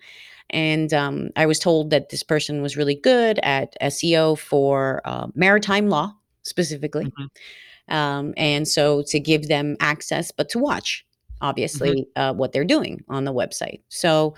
And 0.51 0.95
um, 0.95 1.31
I 1.35 1.47
was 1.47 1.59
told 1.59 1.91
that 1.91 2.11
this 2.11 2.23
person 2.23 2.63
was 2.63 2.77
really 2.77 2.95
good 2.95 3.41
at 3.43 3.75
SEO 3.83 4.39
for 4.39 5.03
uh, 5.05 5.27
maritime 5.35 5.89
law 5.89 6.15
specifically. 6.43 7.07
Mm-hmm. 7.07 7.25
Um, 7.89 8.35
and 8.37 8.67
so 8.67 9.03
to 9.09 9.21
give 9.21 9.49
them 9.49 9.77
access, 9.81 10.31
but 10.31 10.49
to 10.51 10.59
watch. 10.59 11.05
obviously, 11.43 12.09
uh, 12.17 12.33
what 12.33 12.53
they're 12.53 12.65
doing 12.65 13.05
on 13.09 13.25
the 13.25 13.33
website. 13.33 13.81
So 13.89 14.35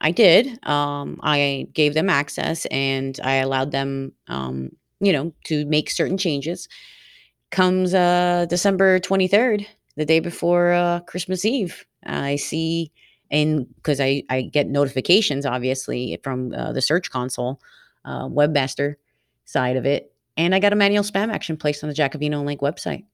I 0.00 0.10
did. 0.10 0.58
Um, 0.66 1.20
I 1.22 1.68
gave 1.72 1.94
them 1.94 2.08
access 2.08 2.66
and 2.66 3.18
I 3.22 3.34
allowed 3.36 3.70
them, 3.70 4.12
um, 4.28 4.70
you 5.00 5.12
know, 5.12 5.32
to 5.44 5.64
make 5.66 5.90
certain 5.90 6.18
changes. 6.18 6.68
Comes 7.50 7.94
uh, 7.94 8.46
December 8.48 8.98
23rd, 9.00 9.66
the 9.96 10.04
day 10.04 10.20
before 10.20 10.72
uh, 10.72 11.00
Christmas 11.00 11.44
Eve, 11.44 11.84
I 12.04 12.36
see, 12.36 12.92
and 13.30 13.66
because 13.76 14.00
I, 14.00 14.22
I 14.30 14.42
get 14.42 14.68
notifications, 14.68 15.44
obviously, 15.44 16.18
from 16.22 16.52
uh, 16.54 16.72
the 16.72 16.80
Search 16.80 17.10
Console, 17.10 17.60
uh, 18.04 18.26
Webmaster 18.28 18.96
side 19.44 19.76
of 19.76 19.84
it, 19.84 20.09
and 20.36 20.54
I 20.54 20.58
got 20.58 20.72
a 20.72 20.76
manual 20.76 21.04
spam 21.04 21.32
action 21.32 21.56
placed 21.56 21.82
on 21.84 21.88
the 21.88 21.94
Jacobino 21.94 22.44
Link 22.44 22.60
website. 22.60 23.04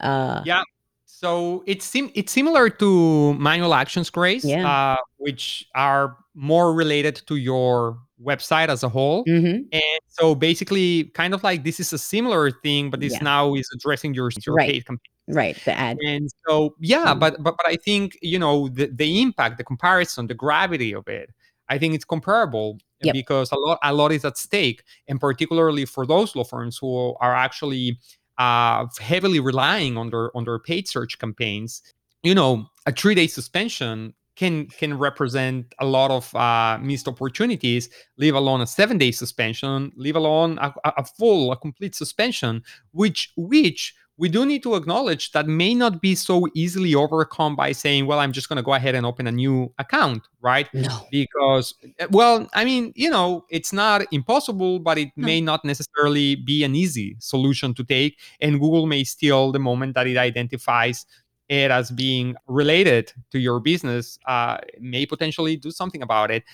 Uh, 0.00 0.42
yeah. 0.44 0.62
So 1.04 1.62
it's 1.66 1.84
sim- 1.84 2.10
it's 2.14 2.32
similar 2.32 2.70
to 2.70 3.34
manual 3.34 3.74
actions, 3.74 4.08
Grace, 4.10 4.44
Yeah. 4.44 4.66
uh, 4.68 4.96
which 5.18 5.68
are 5.74 6.16
more 6.34 6.72
related 6.72 7.20
to 7.26 7.36
your 7.36 7.98
website 8.22 8.68
as 8.68 8.82
a 8.82 8.88
whole. 8.88 9.24
mhm, 9.26 9.66
And 9.72 10.00
so 10.06 10.34
basically, 10.34 11.04
kind 11.14 11.34
of 11.34 11.42
like 11.42 11.64
this 11.64 11.80
is 11.80 11.92
a 11.92 11.98
similar 11.98 12.50
thing, 12.50 12.90
but 12.90 13.00
this 13.00 13.12
Yeah. 13.14 13.22
now 13.22 13.54
is 13.54 13.68
addressing 13.74 14.14
your 14.14 14.30
your 14.46 14.54
Right. 14.54 14.70
paid 14.70 14.86
campaign. 14.86 15.12
Right. 15.28 15.56
The 15.64 15.72
ad. 15.78 15.98
And 16.06 16.28
so, 16.48 16.74
yeah, 16.80 17.14
Mm. 17.14 17.20
but 17.20 17.42
but 17.42 17.56
but 17.56 17.66
I 17.66 17.76
think 17.76 18.16
you 18.22 18.38
know 18.38 18.68
the 18.68 18.86
the 18.86 19.20
impact, 19.20 19.58
the 19.58 19.64
comparison, 19.64 20.26
the 20.26 20.34
gravity 20.34 20.94
of 20.94 21.06
it. 21.08 21.30
I 21.70 21.78
think 21.78 21.94
it's 21.94 22.04
comparable 22.04 22.78
Yep. 23.02 23.14
because 23.14 23.50
a 23.50 23.56
lot 23.56 23.78
a 23.82 23.94
lot 23.94 24.12
is 24.12 24.26
at 24.26 24.36
stake, 24.36 24.82
and 25.08 25.18
particularly 25.18 25.86
for 25.86 26.04
those 26.06 26.36
law 26.36 26.44
firms 26.44 26.76
who 26.76 27.16
are 27.20 27.34
actually 27.34 27.98
uh, 28.36 28.86
heavily 29.00 29.40
relying 29.40 29.96
on 29.96 30.10
their 30.10 30.36
on 30.36 30.44
their 30.44 30.58
paid 30.58 30.86
search 30.86 31.18
campaigns. 31.18 31.82
You 32.22 32.34
know, 32.34 32.66
a 32.84 32.92
three 32.92 33.14
day 33.14 33.26
suspension 33.26 34.12
can 34.36 34.66
can 34.66 34.98
represent 34.98 35.74
a 35.78 35.86
lot 35.86 36.10
of 36.10 36.34
uh, 36.34 36.78
missed 36.82 37.08
opportunities. 37.08 37.88
Leave 38.18 38.34
alone 38.34 38.60
a 38.60 38.66
seven 38.66 38.98
day 38.98 39.12
suspension. 39.12 39.92
Leave 39.96 40.16
alone 40.16 40.58
a, 40.60 40.74
a 40.84 40.92
a 40.98 41.04
full, 41.04 41.52
a 41.52 41.56
complete 41.56 41.94
suspension, 41.94 42.62
which 42.92 43.32
which 43.36 43.94
we 44.20 44.28
do 44.28 44.44
need 44.44 44.62
to 44.62 44.74
acknowledge 44.74 45.32
that 45.32 45.46
may 45.46 45.74
not 45.74 46.02
be 46.02 46.14
so 46.14 46.46
easily 46.54 46.94
overcome 46.94 47.56
by 47.56 47.72
saying, 47.72 48.06
well, 48.06 48.18
I'm 48.18 48.32
just 48.32 48.48
going 48.50 48.58
to 48.58 48.62
go 48.62 48.74
ahead 48.74 48.94
and 48.94 49.06
open 49.06 49.26
a 49.26 49.32
new 49.32 49.72
account, 49.78 50.22
right? 50.42 50.68
No. 50.74 51.06
Because, 51.10 51.74
uh, 51.98 52.06
well, 52.10 52.46
I 52.52 52.64
mean, 52.66 52.92
you 52.94 53.08
know, 53.08 53.46
it's 53.50 53.72
not 53.72 54.02
impossible, 54.12 54.78
but 54.78 54.98
it 54.98 55.08
No. 55.16 55.24
may 55.26 55.40
not 55.40 55.64
necessarily 55.64 56.36
be 56.36 56.64
an 56.64 56.74
easy 56.74 57.16
solution 57.18 57.72
to 57.74 57.82
take. 57.82 58.18
And 58.42 58.60
Google 58.60 58.86
may 58.86 59.04
still, 59.04 59.52
the 59.52 59.58
moment 59.58 59.94
that 59.94 60.06
it 60.06 60.18
identifies 60.18 61.06
it 61.48 61.70
as 61.70 61.90
being 61.90 62.36
related 62.46 63.12
to 63.32 63.38
your 63.38 63.58
business, 63.58 64.18
uh, 64.26 64.58
may 64.78 65.06
potentially 65.06 65.56
do 65.56 65.70
something 65.70 66.02
about 66.02 66.30
it. 66.30 66.44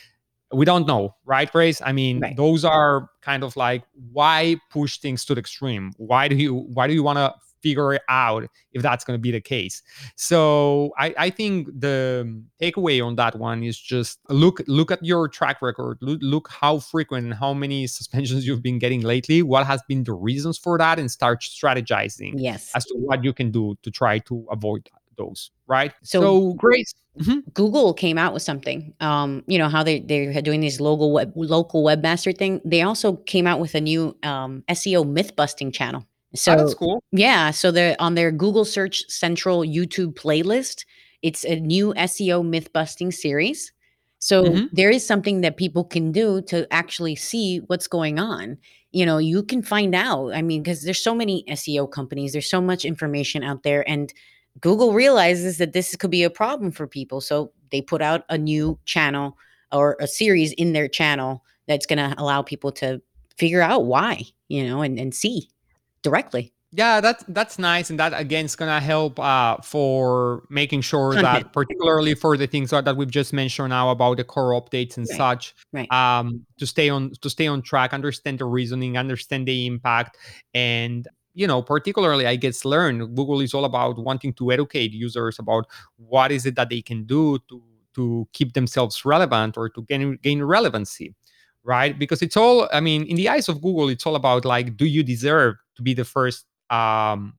We 0.52 0.64
don't 0.64 0.87
know, 0.87 1.16
right, 1.24 1.50
Grace? 1.50 1.83
I 1.85 1.90
mean, 1.92 2.20
Right. 2.20 2.37
those 2.37 2.64
are 2.64 3.09
kind 3.20 3.42
of 3.42 3.57
like 3.57 3.83
why 4.12 4.57
push 4.70 4.98
things 4.98 5.24
to 5.24 5.35
the 5.35 5.40
extreme? 5.40 5.90
Why 5.96 6.29
do 6.29 6.37
you 6.37 6.55
why 6.55 6.87
do 6.87 6.94
you 6.94 7.02
want 7.02 7.18
to 7.18 7.35
figure 7.66 7.94
it 7.94 8.02
out 8.09 8.42
if 8.72 8.81
that's 8.83 9.05
going 9.05 9.18
to 9.18 9.22
be 9.29 9.33
the 9.33 9.40
case? 9.40 9.83
So 10.14 10.92
I, 10.98 11.14
I 11.26 11.31
think 11.31 11.68
the 11.87 11.94
takeaway 12.62 13.05
on 13.05 13.16
that 13.16 13.35
one 13.38 13.62
is 13.62 13.79
just 13.79 14.18
look 14.29 14.61
look 14.66 14.90
at 14.90 15.02
your 15.05 15.29
track 15.29 15.59
record. 15.62 15.98
Look, 16.00 16.18
look 16.22 16.48
how 16.61 16.79
frequent 16.79 17.24
and 17.26 17.35
how 17.35 17.52
many 17.55 17.87
suspensions 17.87 18.46
you've 18.46 18.62
been 18.62 18.79
getting 18.79 19.02
lately. 19.02 19.42
What 19.42 19.66
has 19.66 19.81
been 19.88 20.05
the 20.05 20.12
reasons 20.12 20.57
for 20.59 20.79
that, 20.79 20.98
and 20.98 21.11
start 21.11 21.40
strategizing 21.40 22.35
Yes. 22.37 22.70
as 22.74 22.85
to 22.87 22.94
what 23.07 23.24
you 23.24 23.33
can 23.33 23.50
do 23.50 23.76
to 23.83 23.90
try 23.90 24.18
to 24.31 24.46
avoid 24.50 24.88
those. 25.18 25.50
Right. 25.66 25.92
So- 26.02 26.20
So, 26.20 26.52
Grace. 26.55 26.94
Mhm. 27.18 27.42
Google 27.55 27.94
came 27.94 28.18
out 28.18 28.35
with 28.35 28.42
something. 28.42 28.92
Um, 29.00 29.42
you 29.46 29.59
know 29.59 29.70
how 29.70 29.83
they 29.83 30.00
they're 30.00 30.42
doing 30.42 30.61
this 30.61 30.81
local 30.81 31.11
web, 31.12 31.33
local 31.35 31.83
webmaster 31.83 32.37
thing. 32.37 32.61
They 32.64 32.83
also 32.83 33.16
came 33.33 33.46
out 33.50 33.59
with 33.59 33.74
a 33.74 33.81
new 33.81 34.14
um, 34.22 34.62
SEO 34.68 35.02
myth 35.16 35.35
busting 35.35 35.72
channel. 35.72 36.05
So 36.37 36.53
Oh, 36.53 36.57
that's 36.57 36.75
cool. 36.75 37.03
yeah, 37.12 37.51
so 37.51 37.70
they're 37.70 37.96
on 37.99 38.14
their 38.14 38.31
Google 38.31 38.64
Search 38.64 39.05
Central 39.09 39.61
YouTube 39.62 40.14
playlist. 40.14 40.85
It's 41.22 41.44
a 41.44 41.61
new 41.61 41.92
SEO 41.96 42.42
myth 42.42 42.72
busting 42.72 43.12
series. 43.12 43.72
So 44.18 44.42
Mhm. 44.44 44.68
there 44.72 44.90
is 44.90 45.07
something 45.07 45.40
that 45.42 45.57
people 45.57 45.85
can 45.85 46.12
do 46.12 46.40
to 46.42 46.66
actually 46.72 47.16
see 47.16 47.59
what's 47.66 47.87
going 47.88 48.18
on. 48.18 48.59
You 48.92 49.07
know, 49.07 49.18
you 49.18 49.42
can 49.42 49.62
find 49.62 49.94
out. 49.94 50.33
I 50.35 50.42
mean, 50.42 50.62
because 50.62 50.83
there's 50.83 51.03
so 51.03 51.14
many 51.14 51.44
SEO 51.49 51.87
companies, 51.87 52.33
there's 52.33 52.49
so 52.49 52.61
much 52.61 52.85
information 52.85 53.42
out 53.42 53.62
there, 53.62 53.88
and 53.88 54.12
Google 54.61 54.92
realizes 54.94 55.59
that 55.59 55.72
this 55.72 55.94
could 55.96 56.11
be 56.11 56.22
a 56.22 56.31
problem 56.31 56.70
for 56.70 56.87
people. 56.87 57.20
So 57.20 57.53
they 57.70 57.83
put 57.83 58.01
out 58.03 58.25
a 58.31 58.38
new 58.38 58.79
channel 58.87 59.37
or 59.72 59.96
a 60.01 60.07
series 60.07 60.53
in 60.53 60.72
their 60.72 60.88
channel 60.88 61.42
that's 61.68 61.87
going 61.87 61.99
to 61.99 62.14
allow 62.20 62.42
people 62.42 62.72
to 62.72 63.03
figure 63.37 63.61
out 63.61 63.85
why, 63.85 64.22
you 64.49 64.64
know, 64.66 64.81
and, 64.81 64.99
and 64.99 65.14
see 65.14 65.51
directly. 66.02 66.52
Yeah, 66.72 67.00
that's 67.00 67.24
that's 67.28 67.59
nice, 67.59 67.90
and 67.90 67.98
that 67.98 68.12
again 68.18 68.44
is 68.44 68.56
gonna 68.56 68.80
help 68.80 69.18
uh, 69.20 69.59
for 69.62 70.42
making 70.50 70.82
sure 70.82 71.14
Content. 71.14 71.44
that, 71.44 71.52
particularly 71.52 72.14
for 72.14 72.37
the 72.37 72.46
things 72.46 72.70
that, 72.70 72.85
that 72.85 72.96
we've 72.96 73.11
just 73.11 73.32
mentioned 73.32 73.70
now 73.70 73.90
about 73.90 74.16
the 74.16 74.24
core 74.24 74.61
updates 74.61 74.96
and 74.96 75.06
Right, 75.09 75.16
such, 75.16 75.54
right. 75.72 75.90
um, 75.92 76.44
to 76.59 76.66
stay 76.66 76.90
on 76.90 77.12
to 77.22 77.30
stay 77.30 77.46
on 77.46 77.62
track, 77.62 77.94
understand 77.94 78.40
the 78.40 78.44
reasoning, 78.44 78.98
understand 78.98 79.46
the 79.46 79.66
impact, 79.66 80.18
and 80.54 81.09
you 81.35 81.46
know, 81.46 81.62
particularly, 81.62 82.26
I 82.26 82.37
guess, 82.37 82.64
learn. 82.64 82.98
Google 83.14 83.40
is 83.40 83.54
all 83.54 83.64
about 83.64 83.98
wanting 83.98 84.32
to 84.35 84.52
educate 84.52 84.92
users 84.92 85.38
about 85.38 85.66
what 85.96 86.32
is 86.32 86.46
it 86.46 86.56
that 86.56 86.68
they 86.68 86.82
can 86.82 87.04
do 87.04 87.38
to 87.48 87.62
to 87.94 88.28
keep 88.32 88.52
themselves 88.52 89.04
relevant 89.04 89.56
or 89.56 89.68
to 89.70 89.82
gain 89.82 90.18
gain 90.22 90.42
relevancy 90.42 91.14
right? 91.66 91.98
Because 91.98 92.22
it's 92.22 92.37
all 92.37 92.68
i 92.72 92.81
mean 92.81 93.02
in 93.05 93.16
the 93.16 93.29
eyes 93.29 93.48
of 93.48 93.61
google 93.61 93.88
it's 93.88 94.07
all 94.07 94.16
about 94.16 94.44
like 94.44 94.76
do 94.76 94.87
you 94.87 95.02
deserve 95.02 95.57
to 95.74 95.83
be 95.83 95.92
the 95.92 96.05
first 96.05 96.46
um, 96.70 97.35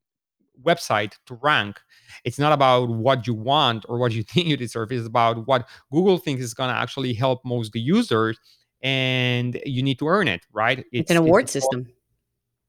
website 0.63 1.13
to 1.25 1.39
rank? 1.41 1.79
It's 2.23 2.39
not 2.39 2.53
about 2.53 2.89
what 2.89 3.25
you 3.27 3.33
want 3.33 3.85
or 3.89 3.97
what 3.97 4.11
you 4.11 4.23
think 4.31 4.47
you 4.47 4.57
deserve. 4.57 4.91
It's 4.91 5.07
about 5.07 5.47
what 5.47 5.67
google 5.91 6.17
thinks 6.17 6.43
is 6.43 6.53
going 6.53 6.69
to 6.69 6.75
actually 6.75 7.13
help 7.13 7.43
most 7.45 7.71
the 7.71 7.79
users 7.79 8.37
and 8.83 9.59
you 9.65 9.81
need 9.81 9.97
to 9.99 10.07
earn 10.07 10.27
it 10.27 10.45
right? 10.53 10.85
It's, 10.91 11.09
an 11.09 11.17
award 11.17 11.45
all- 11.45 11.47
system. 11.47 11.87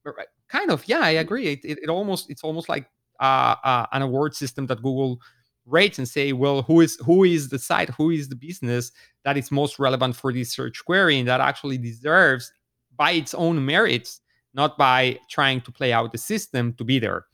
Right. 0.05 0.27
kind 0.49 0.71
of 0.71 0.89
yeah 0.89 1.01
i 1.01 1.11
agree. 1.11 1.49
It, 1.49 1.61
it, 1.65 1.79
it 1.83 1.91
almost 1.91 2.31
it's 2.31 2.43
almost 2.43 2.69
like 2.71 2.87
uh, 3.21 3.57
uh, 3.63 3.87
an 3.93 4.01
award 4.01 4.35
system 4.35 4.67
that 4.69 4.77
google 4.77 5.21
rates 5.67 5.99
and 5.99 6.09
say 6.09 6.33
well 6.33 6.63
who 6.63 6.81
is 6.81 6.97
who 7.05 7.25
is 7.25 7.51
the 7.51 7.59
site? 7.59 7.91
Who 7.91 8.09
is 8.11 8.31
the 8.31 8.37
business 8.37 8.91
that 9.29 9.37
is 9.37 9.51
most 9.51 9.79
relevant 9.79 10.17
for 10.17 10.33
this 10.33 10.51
search 10.51 10.83
query 10.87 11.19
and 11.19 11.29
that 11.29 11.41
actually 11.41 11.77
deserves 11.77 12.51
by 12.97 13.13
its 13.13 13.35
own 13.35 13.65
merits 13.65 14.21
not 14.55 14.79
by 14.79 15.19
trying 15.29 15.61
to 15.61 15.71
play 15.71 15.93
out 15.93 16.11
the 16.11 16.19
system 16.19 16.73
to 16.73 16.83
be 16.83 16.99
there. 16.99 17.27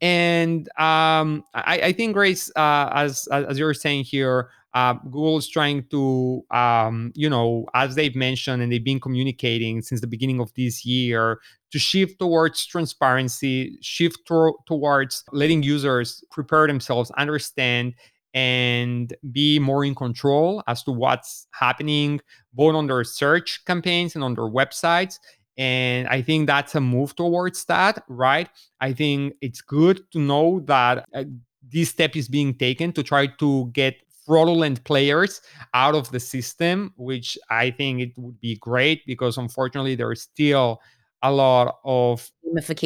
And 0.00 0.68
um, 0.78 1.44
I, 1.52 1.80
I 1.88 1.92
think 1.92 2.14
grace 2.14 2.50
uh, 2.54 2.88
as 2.94 3.26
as 3.32 3.58
you're 3.58 3.74
saying 3.74 4.04
here 4.04 4.48
uh, 4.74 4.94
Google 4.94 5.36
is 5.36 5.48
trying 5.48 5.84
to, 5.88 6.44
um, 6.50 7.12
you 7.14 7.28
know, 7.28 7.66
as 7.74 7.94
they've 7.94 8.16
mentioned 8.16 8.62
and 8.62 8.72
they've 8.72 8.82
been 8.82 9.00
communicating 9.00 9.82
since 9.82 10.00
the 10.00 10.06
beginning 10.06 10.40
of 10.40 10.52
this 10.54 10.84
year, 10.86 11.40
to 11.72 11.78
shift 11.78 12.18
towards 12.18 12.64
transparency, 12.64 13.76
shift 13.82 14.26
to- 14.26 14.56
towards 14.66 15.24
letting 15.32 15.62
users 15.62 16.24
prepare 16.30 16.66
themselves, 16.66 17.10
understand, 17.12 17.94
and 18.34 19.14
be 19.30 19.58
more 19.58 19.84
in 19.84 19.94
control 19.94 20.62
as 20.66 20.82
to 20.84 20.92
what's 20.92 21.46
happening 21.52 22.20
both 22.54 22.74
on 22.74 22.86
their 22.86 23.04
search 23.04 23.64
campaigns 23.66 24.14
and 24.14 24.24
on 24.24 24.34
their 24.34 24.44
websites. 24.44 25.18
And 25.58 26.08
I 26.08 26.22
think 26.22 26.46
that's 26.46 26.74
a 26.74 26.80
move 26.80 27.14
towards 27.14 27.64
that, 27.66 28.02
right? 28.08 28.48
I 28.80 28.92
think 28.94 29.34
it's 29.42 29.60
good 29.60 30.00
to 30.12 30.18
know 30.18 30.60
that 30.64 31.04
uh, 31.14 31.24
this 31.70 31.90
step 31.90 32.16
is 32.16 32.26
being 32.28 32.54
taken 32.54 32.92
to 32.92 33.02
try 33.02 33.26
to 33.26 33.70
get 33.72 33.96
fraudulent 34.24 34.82
players 34.84 35.40
out 35.74 35.94
of 35.94 36.10
the 36.10 36.20
system, 36.20 36.92
which 36.96 37.36
I 37.50 37.70
think 37.70 38.00
it 38.00 38.12
would 38.16 38.40
be 38.40 38.56
great 38.56 39.04
because 39.06 39.36
unfortunately 39.36 39.94
there's 39.94 40.22
still 40.22 40.80
a 41.22 41.30
lot 41.30 41.76
of 41.84 42.30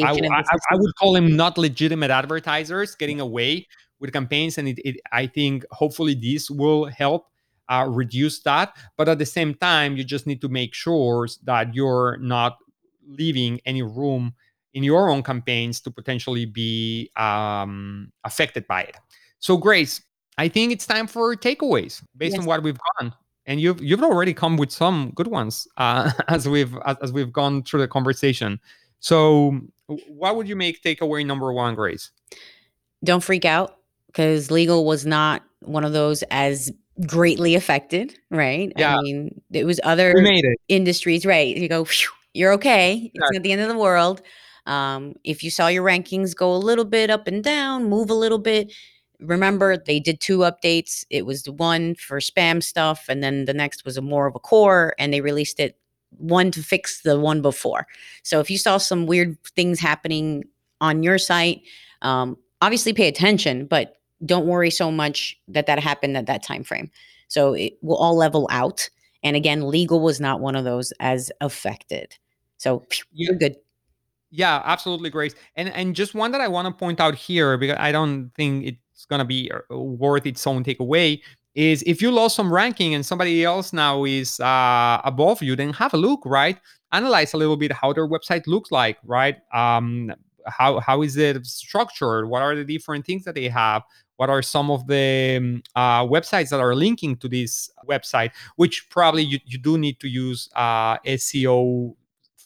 I, 0.06 0.12
I- 0.32 0.38
I- 0.52 0.74
I 0.74 0.76
would 0.76 0.94
call 0.96 1.12
them 1.12 1.36
not 1.36 1.56
legitimate 1.58 2.10
advertisers 2.10 2.94
getting 2.94 3.20
away 3.20 3.66
with 4.00 4.12
campaigns, 4.12 4.58
and 4.58 4.68
it, 4.68 4.78
it, 4.84 5.00
I 5.12 5.26
think 5.26 5.64
hopefully 5.70 6.14
this 6.14 6.50
will 6.50 6.86
help 6.86 7.26
uh, 7.68 7.86
reduce 7.88 8.40
that. 8.40 8.76
But 8.96 9.08
at 9.08 9.18
the 9.18 9.26
same 9.26 9.54
time, 9.54 9.96
you 9.96 10.04
just 10.04 10.26
need 10.26 10.40
to 10.42 10.48
make 10.48 10.74
sure 10.74 11.28
that 11.44 11.74
you're 11.74 12.18
not 12.18 12.58
leaving 13.06 13.60
any 13.64 13.82
room 13.82 14.34
in 14.74 14.82
your 14.82 15.08
own 15.08 15.22
campaigns 15.22 15.80
to 15.80 15.90
potentially 15.90 16.44
be 16.44 17.10
um, 17.16 18.12
affected 18.24 18.66
by 18.66 18.82
it. 18.82 18.96
So, 19.38 19.56
Grace, 19.56 20.02
I 20.38 20.48
think 20.48 20.72
it's 20.72 20.86
time 20.86 21.06
for 21.06 21.34
takeaways 21.34 22.02
based 22.16 22.38
on 22.38 22.44
what 22.44 22.62
we've 22.62 22.78
gone. 22.98 23.14
And 23.48 23.60
you've 23.60 23.80
you've 23.80 24.02
already 24.02 24.34
come 24.34 24.56
with 24.56 24.72
some 24.72 25.12
good 25.14 25.28
ones 25.28 25.68
uh, 25.76 26.10
as 26.28 26.48
we've 26.48 26.76
as, 26.84 26.96
as 27.00 27.12
we've 27.12 27.32
gone 27.32 27.62
through 27.62 27.80
the 27.80 27.88
conversation. 27.88 28.60
So, 28.98 29.60
what 29.86 30.36
would 30.36 30.48
you 30.48 30.56
make 30.56 30.82
takeaway 30.82 31.24
number 31.24 31.52
one, 31.52 31.74
Grace? 31.74 32.10
Don't 33.04 33.22
freak 33.22 33.44
out. 33.44 33.78
Because 34.16 34.50
legal 34.50 34.86
was 34.86 35.04
not 35.04 35.42
one 35.60 35.84
of 35.84 35.92
those 35.92 36.22
as 36.30 36.72
greatly 37.06 37.54
affected, 37.54 38.18
right? 38.30 38.72
Yeah. 38.78 38.96
I 38.96 39.02
mean, 39.02 39.42
it 39.52 39.64
was 39.64 39.78
other 39.84 40.14
it. 40.16 40.58
industries, 40.68 41.26
right? 41.26 41.54
You 41.54 41.68
go, 41.68 41.84
"Phew, 41.84 42.08
you're 42.32 42.52
okay. 42.54 43.10
It's 43.12 43.32
not 43.32 43.42
the 43.42 43.52
end 43.52 43.60
of 43.60 43.68
the 43.68 43.76
world. 43.76 44.22
Um, 44.64 45.16
if 45.22 45.44
you 45.44 45.50
saw 45.50 45.68
your 45.68 45.84
rankings 45.84 46.34
go 46.34 46.54
a 46.54 46.56
little 46.56 46.86
bit 46.86 47.10
up 47.10 47.26
and 47.26 47.44
down, 47.44 47.90
move 47.90 48.08
a 48.08 48.14
little 48.14 48.38
bit, 48.38 48.72
remember 49.20 49.76
they 49.76 50.00
did 50.00 50.20
two 50.20 50.38
updates. 50.38 51.04
It 51.10 51.26
was 51.26 51.42
the 51.42 51.52
one 51.52 51.94
for 51.94 52.18
spam 52.18 52.62
stuff, 52.62 53.04
and 53.10 53.22
then 53.22 53.44
the 53.44 53.54
next 53.54 53.84
was 53.84 53.98
a 53.98 54.02
more 54.02 54.26
of 54.26 54.34
a 54.34 54.38
core, 54.40 54.94
and 54.98 55.12
they 55.12 55.20
released 55.20 55.60
it 55.60 55.76
one 56.16 56.50
to 56.52 56.62
fix 56.62 57.02
the 57.02 57.20
one 57.20 57.42
before. 57.42 57.86
So 58.22 58.40
if 58.40 58.50
you 58.50 58.56
saw 58.56 58.78
some 58.78 59.04
weird 59.04 59.36
things 59.54 59.78
happening 59.78 60.44
on 60.80 61.02
your 61.02 61.18
site, 61.18 61.60
um, 62.00 62.38
obviously 62.62 62.94
pay 62.94 63.08
attention, 63.08 63.66
but 63.66 63.95
don't 64.24 64.46
worry 64.46 64.70
so 64.70 64.90
much 64.90 65.38
that 65.48 65.66
that 65.66 65.78
happened 65.78 66.16
at 66.16 66.26
that 66.26 66.42
time 66.42 66.64
frame. 66.64 66.90
So 67.28 67.54
it 67.54 67.74
will 67.82 67.96
all 67.96 68.16
level 68.16 68.48
out. 68.50 68.88
And 69.22 69.36
again, 69.36 69.68
legal 69.68 70.00
was 70.00 70.20
not 70.20 70.40
one 70.40 70.56
of 70.56 70.64
those 70.64 70.92
as 71.00 71.30
affected. 71.40 72.16
So 72.56 72.84
phew, 72.90 73.04
Yeah. 73.12 73.26
you're 73.30 73.38
good. 73.38 73.56
Yeah, 74.30 74.62
absolutely, 74.64 75.10
Grace. 75.10 75.34
And 75.56 75.68
and 75.70 75.94
just 75.94 76.14
one 76.14 76.32
that 76.32 76.40
I 76.40 76.48
want 76.48 76.66
to 76.66 76.74
point 76.74 77.00
out 77.00 77.14
here 77.14 77.56
because 77.56 77.76
I 77.78 77.92
don't 77.92 78.30
think 78.34 78.66
it's 78.66 79.06
gonna 79.08 79.24
be 79.24 79.50
uh, 79.50 79.78
worth 79.78 80.26
its 80.26 80.46
own 80.46 80.64
takeaway 80.64 81.20
is 81.54 81.82
if 81.86 82.02
you 82.02 82.10
lost 82.10 82.36
some 82.36 82.52
ranking 82.52 82.94
and 82.94 83.04
somebody 83.04 83.42
else 83.44 83.72
now 83.72 84.04
is 84.04 84.38
uh, 84.40 85.00
above 85.04 85.42
you, 85.42 85.56
then 85.56 85.72
have 85.72 85.94
a 85.94 85.96
look, 85.96 86.20
right? 86.26 86.58
Analyze 86.92 87.32
a 87.32 87.36
little 87.38 87.56
bit 87.56 87.72
how 87.72 87.92
their 87.92 88.06
website 88.06 88.46
looks 88.46 88.70
like, 88.70 88.98
right? 89.04 89.36
Um, 89.54 90.12
how 90.46 90.80
how 90.80 91.02
is 91.02 91.16
it 91.16 91.44
structured? 91.46 92.28
What 92.28 92.42
are 92.42 92.54
the 92.54 92.64
different 92.64 93.06
things 93.06 93.24
that 93.24 93.34
they 93.34 93.48
have? 93.48 93.82
What 94.16 94.30
are 94.30 94.42
some 94.42 94.70
of 94.70 94.86
the 94.86 95.36
um, 95.38 95.62
uh, 95.74 96.06
websites 96.06 96.50
that 96.50 96.60
are 96.60 96.74
linking 96.74 97.16
to 97.18 97.28
this 97.28 97.70
website? 97.86 98.30
Which 98.56 98.88
probably 98.90 99.22
you, 99.22 99.38
you 99.44 99.58
do 99.58 99.78
need 99.78 100.00
to 100.00 100.08
use 100.08 100.48
uh, 100.54 100.98
SEO 100.98 101.94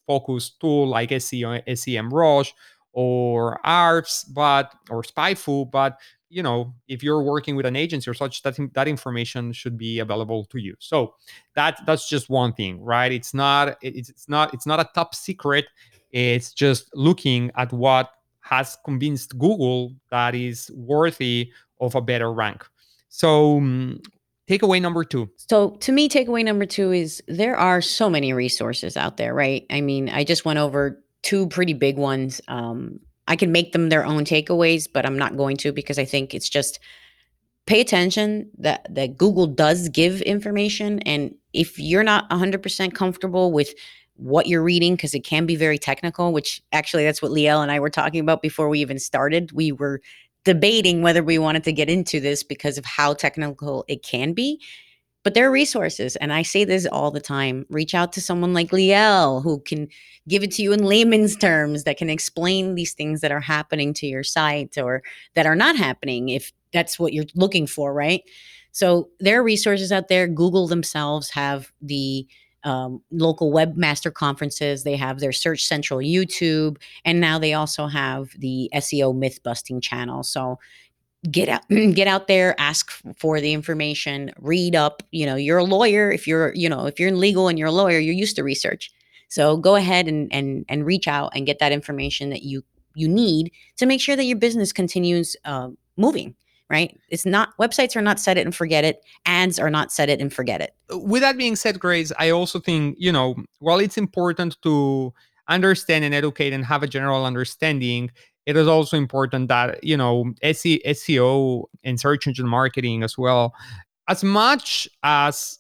focused 0.06 0.60
tool 0.60 0.88
like 0.88 1.10
SEO, 1.10 1.64
SEMrush 1.66 2.52
or 2.92 3.60
Ahrefs, 3.64 4.24
but 4.32 4.74
or 4.90 5.02
SpyFu, 5.02 5.70
but 5.70 5.98
you 6.28 6.42
know, 6.44 6.72
if 6.86 7.02
you're 7.02 7.22
working 7.22 7.56
with 7.56 7.66
an 7.66 7.74
agency 7.76 8.08
or 8.08 8.14
such, 8.14 8.42
that 8.42 8.56
that 8.72 8.88
information 8.88 9.52
should 9.52 9.76
be 9.76 9.98
available 9.98 10.44
to 10.46 10.58
you. 10.58 10.74
So 10.78 11.14
that 11.56 11.80
that's 11.86 12.08
just 12.08 12.30
one 12.30 12.52
thing, 12.52 12.80
right? 12.80 13.12
It's 13.12 13.34
not 13.34 13.76
it's, 13.82 14.08
it's 14.08 14.28
not 14.28 14.54
it's 14.54 14.66
not 14.66 14.80
a 14.80 14.88
top 14.94 15.14
secret. 15.14 15.66
It's 16.12 16.52
just 16.52 16.90
looking 16.94 17.50
at 17.56 17.72
what 17.72 18.10
has 18.50 18.76
convinced 18.84 19.38
Google 19.38 19.94
that 20.10 20.34
is 20.34 20.70
worthy 20.74 21.52
of 21.80 21.94
a 21.94 22.00
better 22.00 22.32
rank. 22.32 22.66
So 23.08 23.58
um, 23.58 24.00
takeaway 24.48 24.82
number 24.82 25.04
two. 25.04 25.30
So 25.36 25.70
to 25.76 25.92
me, 25.92 26.08
takeaway 26.08 26.44
number 26.44 26.66
two 26.66 26.92
is 26.92 27.22
there 27.28 27.56
are 27.56 27.80
so 27.80 28.10
many 28.10 28.32
resources 28.32 28.96
out 28.96 29.16
there, 29.16 29.32
right? 29.32 29.64
I 29.70 29.80
mean, 29.80 30.08
I 30.08 30.24
just 30.24 30.44
went 30.44 30.58
over 30.58 31.02
two 31.22 31.46
pretty 31.46 31.74
big 31.74 31.96
ones. 31.96 32.40
Um, 32.48 32.98
I 33.28 33.36
can 33.36 33.52
make 33.52 33.72
them 33.72 33.88
their 33.88 34.04
own 34.04 34.24
takeaways, 34.24 34.88
but 34.92 35.06
I'm 35.06 35.16
not 35.16 35.36
going 35.36 35.56
to 35.58 35.72
because 35.72 35.98
I 35.98 36.04
think 36.04 36.34
it's 36.34 36.48
just 36.48 36.80
pay 37.66 37.80
attention 37.80 38.50
that 38.58 38.84
that 38.92 39.16
Google 39.16 39.46
does 39.46 39.88
give 39.90 40.22
information 40.22 40.98
and 41.00 41.34
if 41.52 41.78
you're 41.78 42.02
not 42.02 42.28
100% 42.30 42.94
comfortable 42.94 43.52
with 43.52 43.74
what 44.20 44.46
you're 44.46 44.62
reading 44.62 44.94
because 44.94 45.14
it 45.14 45.24
can 45.24 45.46
be 45.46 45.56
very 45.56 45.78
technical, 45.78 46.32
which 46.32 46.62
actually 46.72 47.04
that's 47.04 47.22
what 47.22 47.32
Liel 47.32 47.62
and 47.62 47.72
I 47.72 47.80
were 47.80 47.90
talking 47.90 48.20
about 48.20 48.42
before 48.42 48.68
we 48.68 48.80
even 48.80 48.98
started. 48.98 49.52
We 49.52 49.72
were 49.72 50.00
debating 50.44 51.02
whether 51.02 51.22
we 51.22 51.38
wanted 51.38 51.64
to 51.64 51.72
get 51.72 51.90
into 51.90 52.20
this 52.20 52.42
because 52.42 52.78
of 52.78 52.84
how 52.84 53.14
technical 53.14 53.84
it 53.88 54.02
can 54.02 54.32
be. 54.32 54.60
But 55.22 55.34
there 55.34 55.48
are 55.48 55.52
resources, 55.52 56.16
and 56.16 56.32
I 56.32 56.42
say 56.42 56.64
this 56.64 56.86
all 56.86 57.10
the 57.10 57.20
time. 57.20 57.66
Reach 57.68 57.94
out 57.94 58.12
to 58.14 58.22
someone 58.22 58.54
like 58.54 58.70
Liel 58.70 59.42
who 59.42 59.60
can 59.60 59.88
give 60.28 60.42
it 60.42 60.50
to 60.52 60.62
you 60.62 60.72
in 60.72 60.84
layman's 60.84 61.36
terms 61.36 61.84
that 61.84 61.98
can 61.98 62.08
explain 62.08 62.74
these 62.74 62.94
things 62.94 63.20
that 63.20 63.32
are 63.32 63.40
happening 63.40 63.92
to 63.94 64.06
your 64.06 64.22
site 64.22 64.78
or 64.78 65.02
that 65.34 65.44
are 65.44 65.56
not 65.56 65.76
happening 65.76 66.30
if 66.30 66.52
that's 66.72 66.98
what 66.98 67.12
you're 67.12 67.26
looking 67.34 67.66
for, 67.66 67.92
right? 67.92 68.22
So 68.72 69.10
there 69.18 69.40
are 69.40 69.44
resources 69.44 69.92
out 69.92 70.08
there. 70.08 70.26
Google 70.26 70.66
themselves 70.68 71.30
have 71.30 71.70
the 71.82 72.26
um, 72.64 73.02
local 73.10 73.52
webmaster 73.52 74.12
conferences. 74.12 74.84
They 74.84 74.96
have 74.96 75.20
their 75.20 75.32
Search 75.32 75.64
Central 75.64 76.00
YouTube, 76.00 76.76
and 77.04 77.20
now 77.20 77.38
they 77.38 77.54
also 77.54 77.86
have 77.86 78.30
the 78.38 78.70
SEO 78.74 79.16
myth 79.16 79.42
busting 79.42 79.80
channel. 79.80 80.22
So 80.22 80.58
get 81.30 81.48
out 81.48 81.68
get 81.94 82.06
out 82.06 82.28
there 82.28 82.58
ask 82.58 82.92
for 83.16 83.40
the 83.40 83.52
information 83.52 84.32
read 84.38 84.74
up 84.74 85.02
you 85.10 85.26
know 85.26 85.34
you're 85.34 85.58
a 85.58 85.64
lawyer 85.64 86.10
if 86.10 86.26
you're 86.26 86.54
you 86.54 86.66
know 86.68 86.86
if 86.86 86.98
you're 86.98 87.10
in 87.10 87.20
legal 87.20 87.48
and 87.48 87.58
you're 87.58 87.68
a 87.68 87.72
lawyer 87.72 87.98
you're 87.98 88.14
used 88.14 88.36
to 88.36 88.42
research 88.42 88.90
so 89.28 89.56
go 89.58 89.76
ahead 89.76 90.08
and 90.08 90.32
and 90.32 90.64
and 90.70 90.86
reach 90.86 91.06
out 91.06 91.30
and 91.34 91.44
get 91.44 91.58
that 91.58 91.72
information 91.72 92.30
that 92.30 92.42
you 92.42 92.62
you 92.94 93.06
need 93.06 93.52
to 93.76 93.84
make 93.84 94.00
sure 94.00 94.16
that 94.16 94.24
your 94.24 94.38
business 94.38 94.72
continues 94.72 95.36
uh, 95.44 95.68
moving 95.96 96.34
right? 96.70 96.96
It's 97.08 97.26
not 97.26 97.50
websites 97.58 97.96
are 97.96 98.00
not 98.00 98.20
set 98.20 98.38
it 98.38 98.46
and 98.46 98.54
forget 98.54 98.84
it. 98.84 99.04
Ads 99.26 99.58
are 99.58 99.70
not 99.70 99.92
set 99.92 100.08
it 100.08 100.20
and 100.20 100.32
forget 100.32 100.60
it. 100.60 100.72
Uh, 100.92 100.98
with 100.98 101.20
that 101.20 101.36
being 101.36 101.56
said, 101.56 101.80
Grace, 101.80 102.12
I 102.18 102.30
also 102.30 102.60
think, 102.60 102.96
you 102.98 103.10
know, 103.10 103.34
while 103.58 103.80
it's 103.80 103.98
important 103.98 104.56
to 104.62 105.12
understand 105.48 106.04
and 106.04 106.14
educate 106.14 106.52
and 106.52 106.64
have 106.64 106.84
a 106.84 106.86
general 106.86 107.26
understanding, 107.26 108.10
it 108.46 108.56
is 108.56 108.68
also 108.68 108.96
important 108.96 109.48
that, 109.48 109.82
you 109.82 109.96
know, 109.96 110.32
SEO 110.44 111.64
and 111.84 112.00
search 112.00 112.26
engine 112.26 112.48
marketing 112.48 113.02
as 113.02 113.18
well, 113.18 113.52
as 114.08 114.22
much 114.22 114.88
as 115.02 115.58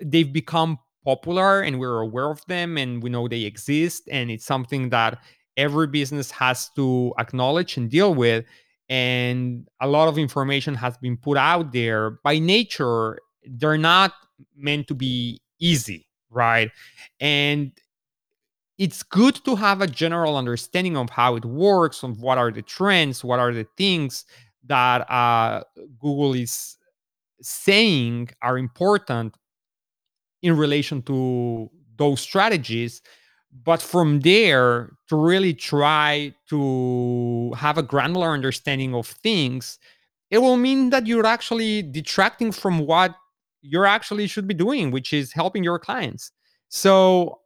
they've 0.00 0.32
become 0.32 0.78
popular 1.04 1.60
and 1.60 1.80
we're 1.80 2.00
aware 2.00 2.30
of 2.30 2.44
them 2.46 2.78
and 2.78 3.02
we 3.02 3.10
know 3.10 3.26
they 3.26 3.42
exist 3.42 4.08
and 4.12 4.30
it's 4.30 4.44
something 4.44 4.90
that 4.90 5.18
every 5.56 5.86
business 5.86 6.30
has 6.30 6.70
to 6.76 7.12
acknowledge 7.18 7.76
and 7.76 7.90
deal 7.90 8.14
with 8.14 8.44
and 8.90 9.66
a 9.80 9.86
lot 9.86 10.08
of 10.08 10.18
information 10.18 10.74
has 10.74 10.98
been 10.98 11.16
put 11.16 11.38
out 11.38 11.72
there 11.72 12.18
by 12.24 12.38
nature 12.38 13.18
they're 13.46 13.78
not 13.78 14.12
meant 14.56 14.86
to 14.88 14.94
be 14.94 15.40
easy, 15.58 16.06
right? 16.28 16.70
And 17.20 17.72
it's 18.78 19.02
good 19.02 19.36
to 19.44 19.56
have 19.56 19.80
a 19.80 19.86
general 19.86 20.36
understanding 20.36 20.96
of 20.96 21.10
how 21.10 21.36
it 21.36 21.44
works, 21.44 22.02
of 22.02 22.20
what 22.20 22.38
are 22.38 22.50
the 22.50 22.62
trends, 22.62 23.22
what 23.24 23.38
are 23.38 23.52
the 23.52 23.66
things 23.76 24.24
that 24.66 25.10
uh, 25.10 25.62
Google 25.98 26.34
is 26.34 26.76
saying 27.42 28.30
are 28.42 28.58
important 28.58 29.36
in 30.42 30.56
relation 30.56 31.02
to 31.02 31.70
those 31.96 32.20
strategies. 32.20 33.02
But 33.52 33.82
from 33.82 34.20
there, 34.20 34.92
to 35.08 35.16
really 35.16 35.54
try 35.54 36.34
to 36.48 37.52
have 37.56 37.78
a 37.78 37.82
granular 37.82 38.28
understanding 38.28 38.94
of 38.94 39.06
things, 39.06 39.78
it 40.30 40.38
will 40.38 40.56
mean 40.56 40.90
that 40.90 41.06
you're 41.06 41.26
actually 41.26 41.82
detracting 41.82 42.52
from 42.52 42.78
what 42.78 43.14
you're 43.62 43.86
actually 43.86 44.26
should 44.26 44.46
be 44.46 44.54
doing, 44.54 44.90
which 44.90 45.12
is 45.12 45.32
helping 45.32 45.64
your 45.64 45.78
clients. 45.78 46.30
So 46.68 47.40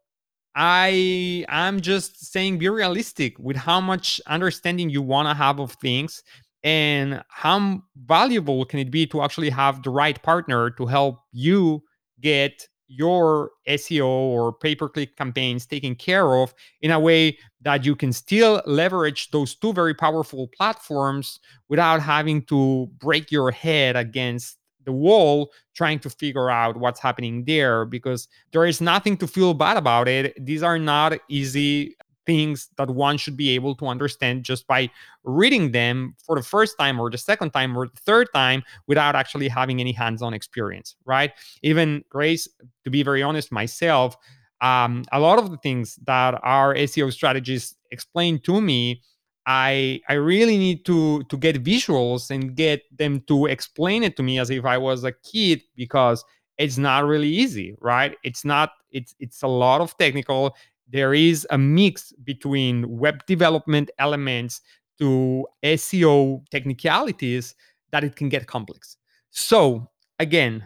I 0.55 1.45
i'm 1.49 1.81
just 1.81 2.33
saying 2.33 2.59
be 2.59 2.69
realistic 2.69 3.37
with 3.39 3.57
how 3.57 3.81
much 3.81 4.21
understanding 4.27 4.89
you 4.89 5.03
want 5.03 5.29
to 5.29 5.35
have 5.35 5.59
of 5.59 5.73
things 5.73 6.23
and 6.63 7.23
how 7.29 7.83
valuable 8.07 8.65
can 8.65 8.79
it 8.79 8.91
be 8.91 9.07
to 9.07 9.23
actually 9.23 9.51
have 9.51 9.83
the 9.83 9.91
right 9.91 10.23
partner 10.23 10.71
to 10.71 10.87
help 10.87 11.19
you 11.33 11.83
get 12.21 12.69
your 12.89 13.51
SEO 13.69 14.07
or 14.07 14.53
pay 14.53 14.75
per 14.75 14.89
click 14.89 15.17
campaigns 15.17 15.67
taken 15.67 15.95
care 15.95 16.37
of 16.37 16.55
in 16.83 16.91
a 16.91 17.01
way 17.01 17.39
that 17.63 17.85
you 17.85 17.97
can 17.97 18.13
still 18.13 18.63
leverage 18.67 19.31
those 19.31 19.55
two 19.55 19.73
very 19.73 19.95
powerful 19.95 20.49
platforms 20.49 21.41
without 21.69 22.01
having 22.01 22.43
to 22.43 22.89
break 22.99 23.33
your 23.33 23.51
head 23.51 23.97
against 23.97 24.59
the 24.85 24.93
wall 24.93 25.51
trying 25.75 25.99
to 25.99 26.11
figure 26.11 26.51
out 26.51 26.77
what's 26.77 27.01
happening 27.01 27.45
there 27.47 27.85
because 27.85 28.29
there 28.53 28.67
is 28.67 28.81
nothing 28.81 29.17
to 29.17 29.27
feel 29.27 29.55
bad 29.55 29.77
about 29.77 30.09
it. 30.09 30.35
These 30.45 30.63
are 30.63 30.79
not 30.79 31.19
easy 31.29 31.97
things 32.27 32.69
that 32.77 32.91
one 32.91 33.17
should 33.17 33.37
be 33.37 33.51
able 33.51 33.75
to 33.75 33.87
understand 33.87 34.45
just 34.45 34.67
by 34.67 34.91
reading 35.25 35.73
them 35.73 36.15
for 36.25 36.37
the 36.37 36.43
first 36.43 36.79
time 36.79 37.01
or 37.01 37.11
the 37.11 37.19
second 37.19 37.51
time 37.51 37.77
or 37.77 37.87
the 37.87 38.01
third 38.01 38.29
time 38.35 38.63
without 38.87 39.15
actually 39.15 39.49
having 39.49 39.81
any 39.81 39.93
hands-on 39.93 40.35
experience 40.35 40.97
right 41.05 41.33
even 41.63 42.03
grace 42.09 42.49
to 42.85 42.91
be 42.91 43.03
very 43.03 43.23
honest 43.23 43.53
myself 43.53 44.17
um, 44.61 45.05
a 45.13 45.21
lot 45.21 45.39
of 45.39 45.51
the 45.51 45.59
things 45.59 45.97
that 46.07 46.39
our 46.43 46.75
seo 46.75 47.13
strategists 47.13 47.77
explain 47.91 48.39
to 48.39 48.61
me 48.61 49.01
I 49.47 50.01
I 50.09 50.15
really 50.15 50.57
need 50.57 50.85
to 50.87 51.23
to 51.25 51.37
get 51.37 51.63
visuals 51.63 52.31
and 52.31 52.57
get 52.57 52.83
them 52.97 53.21
to 53.29 53.47
explain 53.47 54.03
it 54.03 54.17
to 54.17 54.23
me 54.23 54.39
as 54.39 54.51
if 54.51 54.65
I 54.65 54.79
was 54.79 55.05
a 55.05 55.13
kid 55.13 55.63
because 55.77 56.25
it's 56.57 56.79
not 56.79 57.05
really 57.05 57.29
easy, 57.29 57.75
right? 57.81 58.17
It's 58.23 58.45
not 58.45 58.71
it's 58.91 59.15
it's 59.19 59.43
a 59.43 59.49
lot 59.49 59.81
of 59.81 59.97
technical. 59.99 60.57
There 60.89 61.15
is 61.15 61.47
a 61.51 61.59
mix 61.59 62.13
between 62.25 62.99
web 62.99 63.25
development 63.27 63.91
elements 63.99 64.61
to 64.99 65.47
SEO 65.65 66.45
technicalities 66.51 67.55
that 67.91 68.05
it 68.05 68.17
can 68.17 68.29
get 68.29 68.47
complex. 68.47 68.97
So, 69.31 69.91
again, 70.19 70.65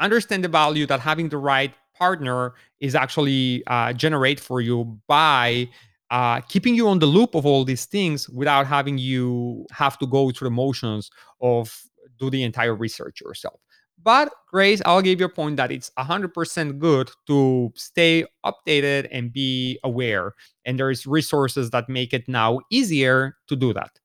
understand 0.00 0.44
the 0.44 0.48
value 0.48 0.86
that 0.86 1.00
having 1.00 1.28
the 1.28 1.38
right 1.38 1.74
partner 1.96 2.54
is 2.80 2.94
actually 2.94 3.62
uh, 3.66 3.92
generate 3.92 4.38
for 4.38 4.60
you 4.60 4.98
by 5.08 5.68
uh, 6.10 6.40
keeping 6.42 6.74
you 6.74 6.88
on 6.88 6.98
the 6.98 7.06
loop 7.06 7.34
of 7.34 7.46
all 7.46 7.64
these 7.64 7.86
things 7.86 8.28
without 8.28 8.66
having 8.66 8.98
you 8.98 9.66
have 9.72 9.98
to 9.98 10.06
go 10.06 10.30
through 10.30 10.46
the 10.46 10.54
motions 10.54 11.10
of 11.40 11.82
do 12.18 12.30
the 12.30 12.42
entire 12.42 12.74
research 12.74 13.20
yourself. 13.20 13.60
But 14.02 14.32
Grace, 14.48 14.80
I'll 14.86 15.02
give 15.02 15.18
you 15.20 15.26
a 15.26 15.30
point 15.30 15.56
that 15.56 15.72
it's 15.72 15.90
100% 15.98 16.78
good 16.78 17.10
to 17.26 17.72
stay 17.74 18.24
updated 18.44 19.08
and 19.10 19.32
be 19.32 19.78
aware. 19.82 20.34
And 20.64 20.78
there's 20.78 21.06
resources 21.06 21.70
that 21.70 21.88
make 21.88 22.14
it 22.14 22.28
now 22.28 22.60
easier 22.70 23.36
to 23.48 23.56
do 23.56 23.72
that. 23.72 23.98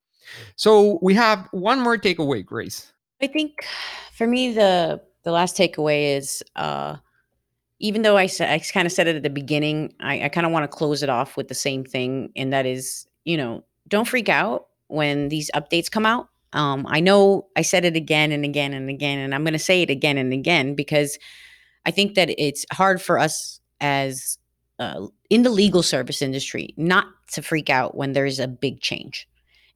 So 0.56 1.00
we 1.02 1.14
have 1.14 1.48
one 1.52 1.80
more 1.80 1.98
takeaway, 1.98 2.44
Grace. 2.44 2.94
I 3.22 3.28
think 3.28 3.66
for 4.14 4.28
me, 4.28 4.54
the 4.54 5.02
the 5.24 5.32
last 5.32 5.56
takeaway 5.56 6.18
is 6.18 6.44
uh, 6.56 6.96
even 7.80 8.02
though 8.04 8.18
I 8.18 8.30
I 8.40 8.60
kind 8.60 8.86
of 8.86 8.92
said 8.92 9.08
it 9.08 9.16
at 9.16 9.24
the 9.24 9.30
beginning, 9.30 9.94
I, 10.00 10.26
I 10.26 10.30
kind 10.30 10.46
of 10.46 10.52
want 10.52 10.64
to 10.64 10.68
close 10.68 11.04
it 11.04 11.10
off 11.10 11.38
with 11.38 11.48
the 11.48 11.56
same 11.56 11.84
thing, 11.84 12.32
and 12.36 12.54
that 12.54 12.66
is, 12.66 13.08
you 13.26 13.38
know, 13.38 13.64
don't 13.88 14.08
freak 14.08 14.30
out 14.30 14.68
when 14.88 15.30
these 15.30 15.52
updates 15.54 15.90
come 15.90 16.06
out. 16.06 16.30
Um, 16.54 16.86
I 16.90 17.00
know 17.00 17.48
I 17.56 17.62
said 17.62 17.86
it 17.86 17.96
again 17.96 18.32
and 18.32 18.44
again 18.44 18.74
and 18.74 18.90
again, 18.90 19.20
and 19.20 19.34
I'm 19.34 19.44
going 19.44 19.54
to 19.54 19.60
say 19.60 19.82
it 19.82 19.90
again 19.90 20.18
and 20.18 20.34
again 20.34 20.76
because 20.76 21.18
I 21.86 21.92
think 21.92 22.16
that 22.16 22.30
it's 22.38 22.66
hard 22.72 23.02
for 23.02 23.18
us 23.18 23.60
as 23.80 24.38
uh, 24.80 25.08
in 25.30 25.44
the 25.44 25.50
legal 25.50 25.84
service 25.84 26.22
industry 26.22 26.74
not 26.78 27.06
to 27.32 27.42
freak 27.42 27.70
out 27.70 27.96
when 27.96 28.14
there's 28.14 28.40
a 28.40 28.48
big 28.48 28.82
change. 28.82 29.28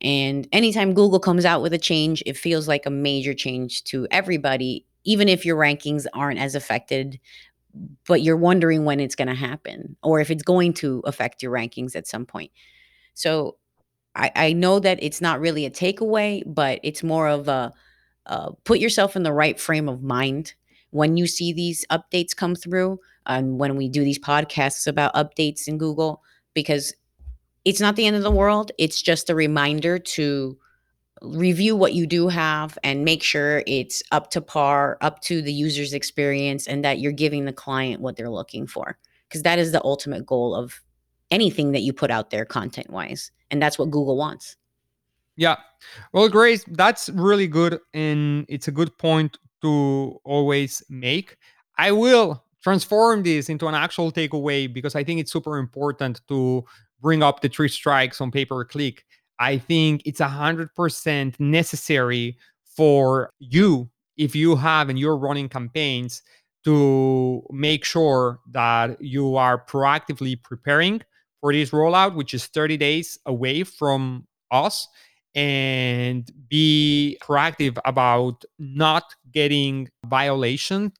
And 0.01 0.47
anytime 0.51 0.93
Google 0.93 1.19
comes 1.19 1.45
out 1.45 1.61
with 1.61 1.73
a 1.73 1.77
change, 1.77 2.21
it 2.25 2.37
feels 2.37 2.67
like 2.67 2.85
a 2.85 2.91
major 2.91 3.33
change 3.33 3.83
to 3.85 4.07
everybody, 4.11 4.85
even 5.03 5.29
if 5.29 5.45
your 5.45 5.57
rankings 5.57 6.05
aren't 6.13 6.39
as 6.39 6.53
affected, 6.53 7.19
but 8.07 8.21
you're 8.21 8.37
wondering 8.37 8.85
when 8.85 8.99
it's 8.99 9.15
going 9.15 9.27
to 9.27 9.33
happen 9.33 9.95
or 10.03 10.19
if 10.19 10.29
it's 10.29 10.43
going 10.43 10.73
to 10.73 11.01
affect 11.05 11.41
your 11.41 11.51
rankings 11.51 11.95
at 11.95 12.07
some 12.07 12.25
point. 12.25 12.51
So 13.13 13.57
I, 14.15 14.31
I 14.35 14.53
know 14.53 14.79
that 14.79 14.99
it's 15.01 15.21
not 15.21 15.39
really 15.39 15.65
a 15.65 15.71
takeaway, 15.71 16.43
but 16.45 16.79
it's 16.83 17.03
more 17.03 17.27
of 17.27 17.47
a 17.47 17.73
uh, 18.27 18.51
put 18.63 18.79
yourself 18.79 19.15
in 19.15 19.23
the 19.23 19.33
right 19.33 19.59
frame 19.59 19.87
of 19.87 20.01
mind 20.01 20.55
when 20.91 21.17
you 21.17 21.27
see 21.27 21.53
these 21.53 21.85
updates 21.91 22.35
come 22.35 22.55
through 22.55 22.99
and 23.25 23.59
when 23.59 23.75
we 23.75 23.89
do 23.89 24.03
these 24.03 24.19
podcasts 24.19 24.87
about 24.87 25.13
updates 25.13 25.67
in 25.67 25.77
Google, 25.77 26.23
because 26.53 26.93
it's 27.65 27.81
not 27.81 27.95
the 27.95 28.05
end 28.05 28.15
of 28.15 28.23
the 28.23 28.31
world. 28.31 28.71
It's 28.77 29.01
just 29.01 29.29
a 29.29 29.35
reminder 29.35 29.99
to 29.99 30.57
review 31.21 31.75
what 31.75 31.93
you 31.93 32.05
do 32.05 32.27
have 32.27 32.77
and 32.83 33.03
make 33.03 33.23
sure 33.23 33.63
it's 33.67 34.03
up 34.11 34.29
to 34.31 34.41
par, 34.41 34.97
up 35.01 35.21
to 35.21 35.41
the 35.41 35.53
user's 35.53 35.93
experience, 35.93 36.67
and 36.67 36.83
that 36.85 36.99
you're 36.99 37.11
giving 37.11 37.45
the 37.45 37.53
client 37.53 38.01
what 38.01 38.15
they're 38.15 38.29
looking 38.29 38.67
for. 38.67 38.97
Because 39.27 39.43
that 39.43 39.59
is 39.59 39.71
the 39.71 39.83
ultimate 39.83 40.25
goal 40.25 40.55
of 40.55 40.81
anything 41.31 41.71
that 41.71 41.81
you 41.81 41.93
put 41.93 42.11
out 42.11 42.29
there 42.29 42.45
content 42.45 42.89
wise. 42.89 43.31
And 43.51 43.61
that's 43.61 43.77
what 43.79 43.91
Google 43.91 44.17
wants. 44.17 44.57
Yeah. 45.35 45.57
Well, 46.13 46.29
Grace, 46.29 46.63
that's 46.67 47.09
really 47.09 47.47
good. 47.47 47.79
And 47.93 48.45
it's 48.47 48.67
a 48.67 48.71
good 48.71 48.97
point 48.97 49.37
to 49.61 50.19
always 50.23 50.83
make. 50.89 51.37
I 51.77 51.91
will 51.91 52.43
transform 52.63 53.23
this 53.23 53.49
into 53.49 53.67
an 53.67 53.75
actual 53.75 54.11
takeaway 54.11 54.71
because 54.71 54.95
I 54.95 55.03
think 55.03 55.19
it's 55.19 55.31
super 55.31 55.57
important 55.57 56.21
to 56.29 56.63
bring 57.01 57.21
up 57.21 57.41
the 57.41 57.49
three 57.49 57.69
strikes 57.69 58.21
on 58.21 58.31
pay 58.31 58.45
per 58.45 58.63
click. 58.63 59.03
I 59.39 59.57
think 59.57 60.01
it's 60.05 60.21
a 60.21 60.27
hundred 60.27 60.73
percent 60.75 61.39
necessary 61.39 62.37
for 62.63 63.29
you 63.39 63.89
if 64.17 64.35
you 64.35 64.55
have 64.55 64.89
and 64.89 64.97
you're 64.97 65.17
running 65.17 65.49
campaigns 65.49 66.21
to 66.63 67.45
make 67.51 67.85
sure 67.85 68.39
that 68.51 68.99
you 69.01 69.35
are 69.35 69.63
proactively 69.65 70.41
preparing 70.41 71.01
for 71.45 71.53
this 71.53 71.69
rollout, 71.69 72.15
which 72.15 72.33
is 72.33 72.47
30 72.47 72.75
days 72.75 73.19
away 73.27 73.63
from 73.63 74.25
us, 74.49 74.87
and 75.35 76.27
be 76.49 77.19
proactive 77.21 77.77
about 77.85 78.43
not 78.57 79.03
getting 79.31 79.87
violation 80.07 80.91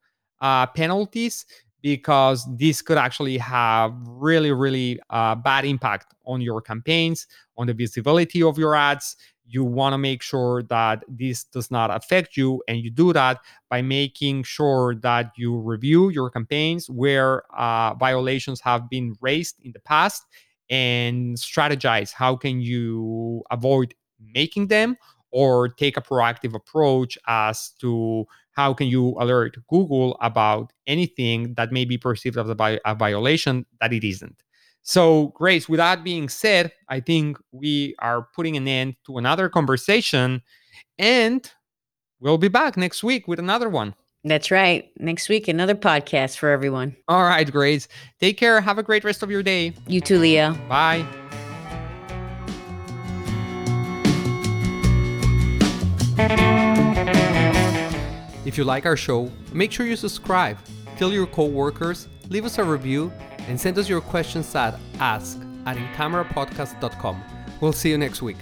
uh, 0.42 0.68
penalties 0.68 1.48
because 1.82 2.48
this 2.58 2.84
could 2.84 3.00
actually 3.00 3.40
have 3.40 3.92
really, 4.06 4.52
really 4.52 5.00
uh, 5.10 5.34
bad 5.34 5.66
impact 5.66 6.14
on 6.26 6.42
your 6.42 6.62
campaigns, 6.62 7.26
on 7.58 7.66
the 7.66 7.74
visibility 7.74 8.44
of 8.44 8.60
your 8.60 8.76
ads. 8.76 9.16
You 9.48 9.64
want 9.64 9.94
to 9.94 9.98
make 9.98 10.22
sure 10.22 10.64
that 10.64 11.04
this 11.08 11.44
does 11.44 11.70
not 11.70 11.96
affect 11.96 12.36
you. 12.36 12.64
And 12.68 12.80
you 12.80 12.90
do 12.90 13.14
that 13.14 13.40
by 13.70 13.82
making 13.82 14.44
sure 14.44 14.96
that 14.96 15.32
you 15.38 15.58
review 15.58 16.10
your 16.10 16.30
campaigns 16.30 16.90
where 16.90 17.44
uh, 17.56 17.94
violations 17.96 18.60
have 18.62 18.90
been 18.90 19.16
raised 19.22 19.56
in 19.64 19.72
the 19.72 19.80
past 19.80 20.26
and 20.70 21.38
strategize 21.38 22.12
how 22.12 22.36
can 22.36 22.60
you 22.60 23.44
avoid 23.52 23.94
making 24.34 24.68
them 24.68 24.98
or 25.32 25.70
take 25.70 25.98
a 25.98 26.02
proactive 26.02 26.56
approach 26.56 27.18
as 27.28 27.72
to 27.80 28.26
how 28.52 28.74
can 28.74 28.88
you 28.88 29.10
alert 29.20 29.58
google 29.70 30.18
about 30.22 30.74
anything 30.88 31.54
that 31.56 31.72
may 31.72 31.86
be 31.86 31.98
perceived 31.98 32.38
as 32.38 32.50
a, 32.50 32.80
a 32.86 32.96
violation 32.96 33.66
that 33.80 33.94
it 33.94 34.04
isn't 34.04 34.42
so, 34.88 35.34
Grace, 35.36 35.68
with 35.68 35.80
that 35.80 36.04
being 36.04 36.30
said, 36.30 36.72
I 36.90 37.00
think 37.00 37.40
we 37.52 37.96
are 37.98 38.28
putting 38.36 38.56
an 38.56 38.68
end 38.68 38.96
to 39.08 39.18
another 39.18 39.50
conversation 39.50 40.44
and 41.00 41.52
we'll 42.20 42.38
be 42.38 42.50
back 42.50 42.78
next 42.78 43.04
week 43.04 43.28
with 43.28 43.40
another 43.40 43.68
one. 43.68 43.96
That's 44.24 44.52
right. 44.52 44.92
Next 45.00 45.28
week, 45.28 45.48
another 45.48 45.74
podcast 45.74 46.38
for 46.38 46.50
everyone. 46.50 46.96
All 47.08 47.24
right, 47.24 47.52
Grace. 47.52 47.88
Take 48.20 48.38
care. 48.38 48.62
Have 48.62 48.78
a 48.78 48.84
great 48.84 49.04
rest 49.04 49.24
of 49.24 49.32
your 49.32 49.42
day. 49.42 49.74
You 49.88 50.02
too, 50.02 50.20
Liel. 50.20 50.56
Bye. 50.68 51.04
If 58.46 58.56
you 58.56 58.64
like 58.64 58.86
our 58.86 58.96
show, 58.96 59.32
make 59.52 59.72
sure 59.72 59.88
you 59.88 59.96
subscribe, 59.96 60.60
tell 60.96 61.12
your 61.12 61.26
coworkers, 61.26 62.08
leave 62.30 62.46
us 62.46 62.60
a 62.60 62.64
review, 62.64 63.12
and 63.48 63.60
send 63.60 63.78
us 63.78 63.90
your 63.90 64.02
questions 64.02 64.54
at 64.56 64.80
ask 65.00 65.40
at 65.66 65.78
incamerapodcast.com. 65.78 67.24
We'll 67.62 67.74
see 67.74 67.90
you 67.90 67.98
next 67.98 68.22
week. 68.22 68.38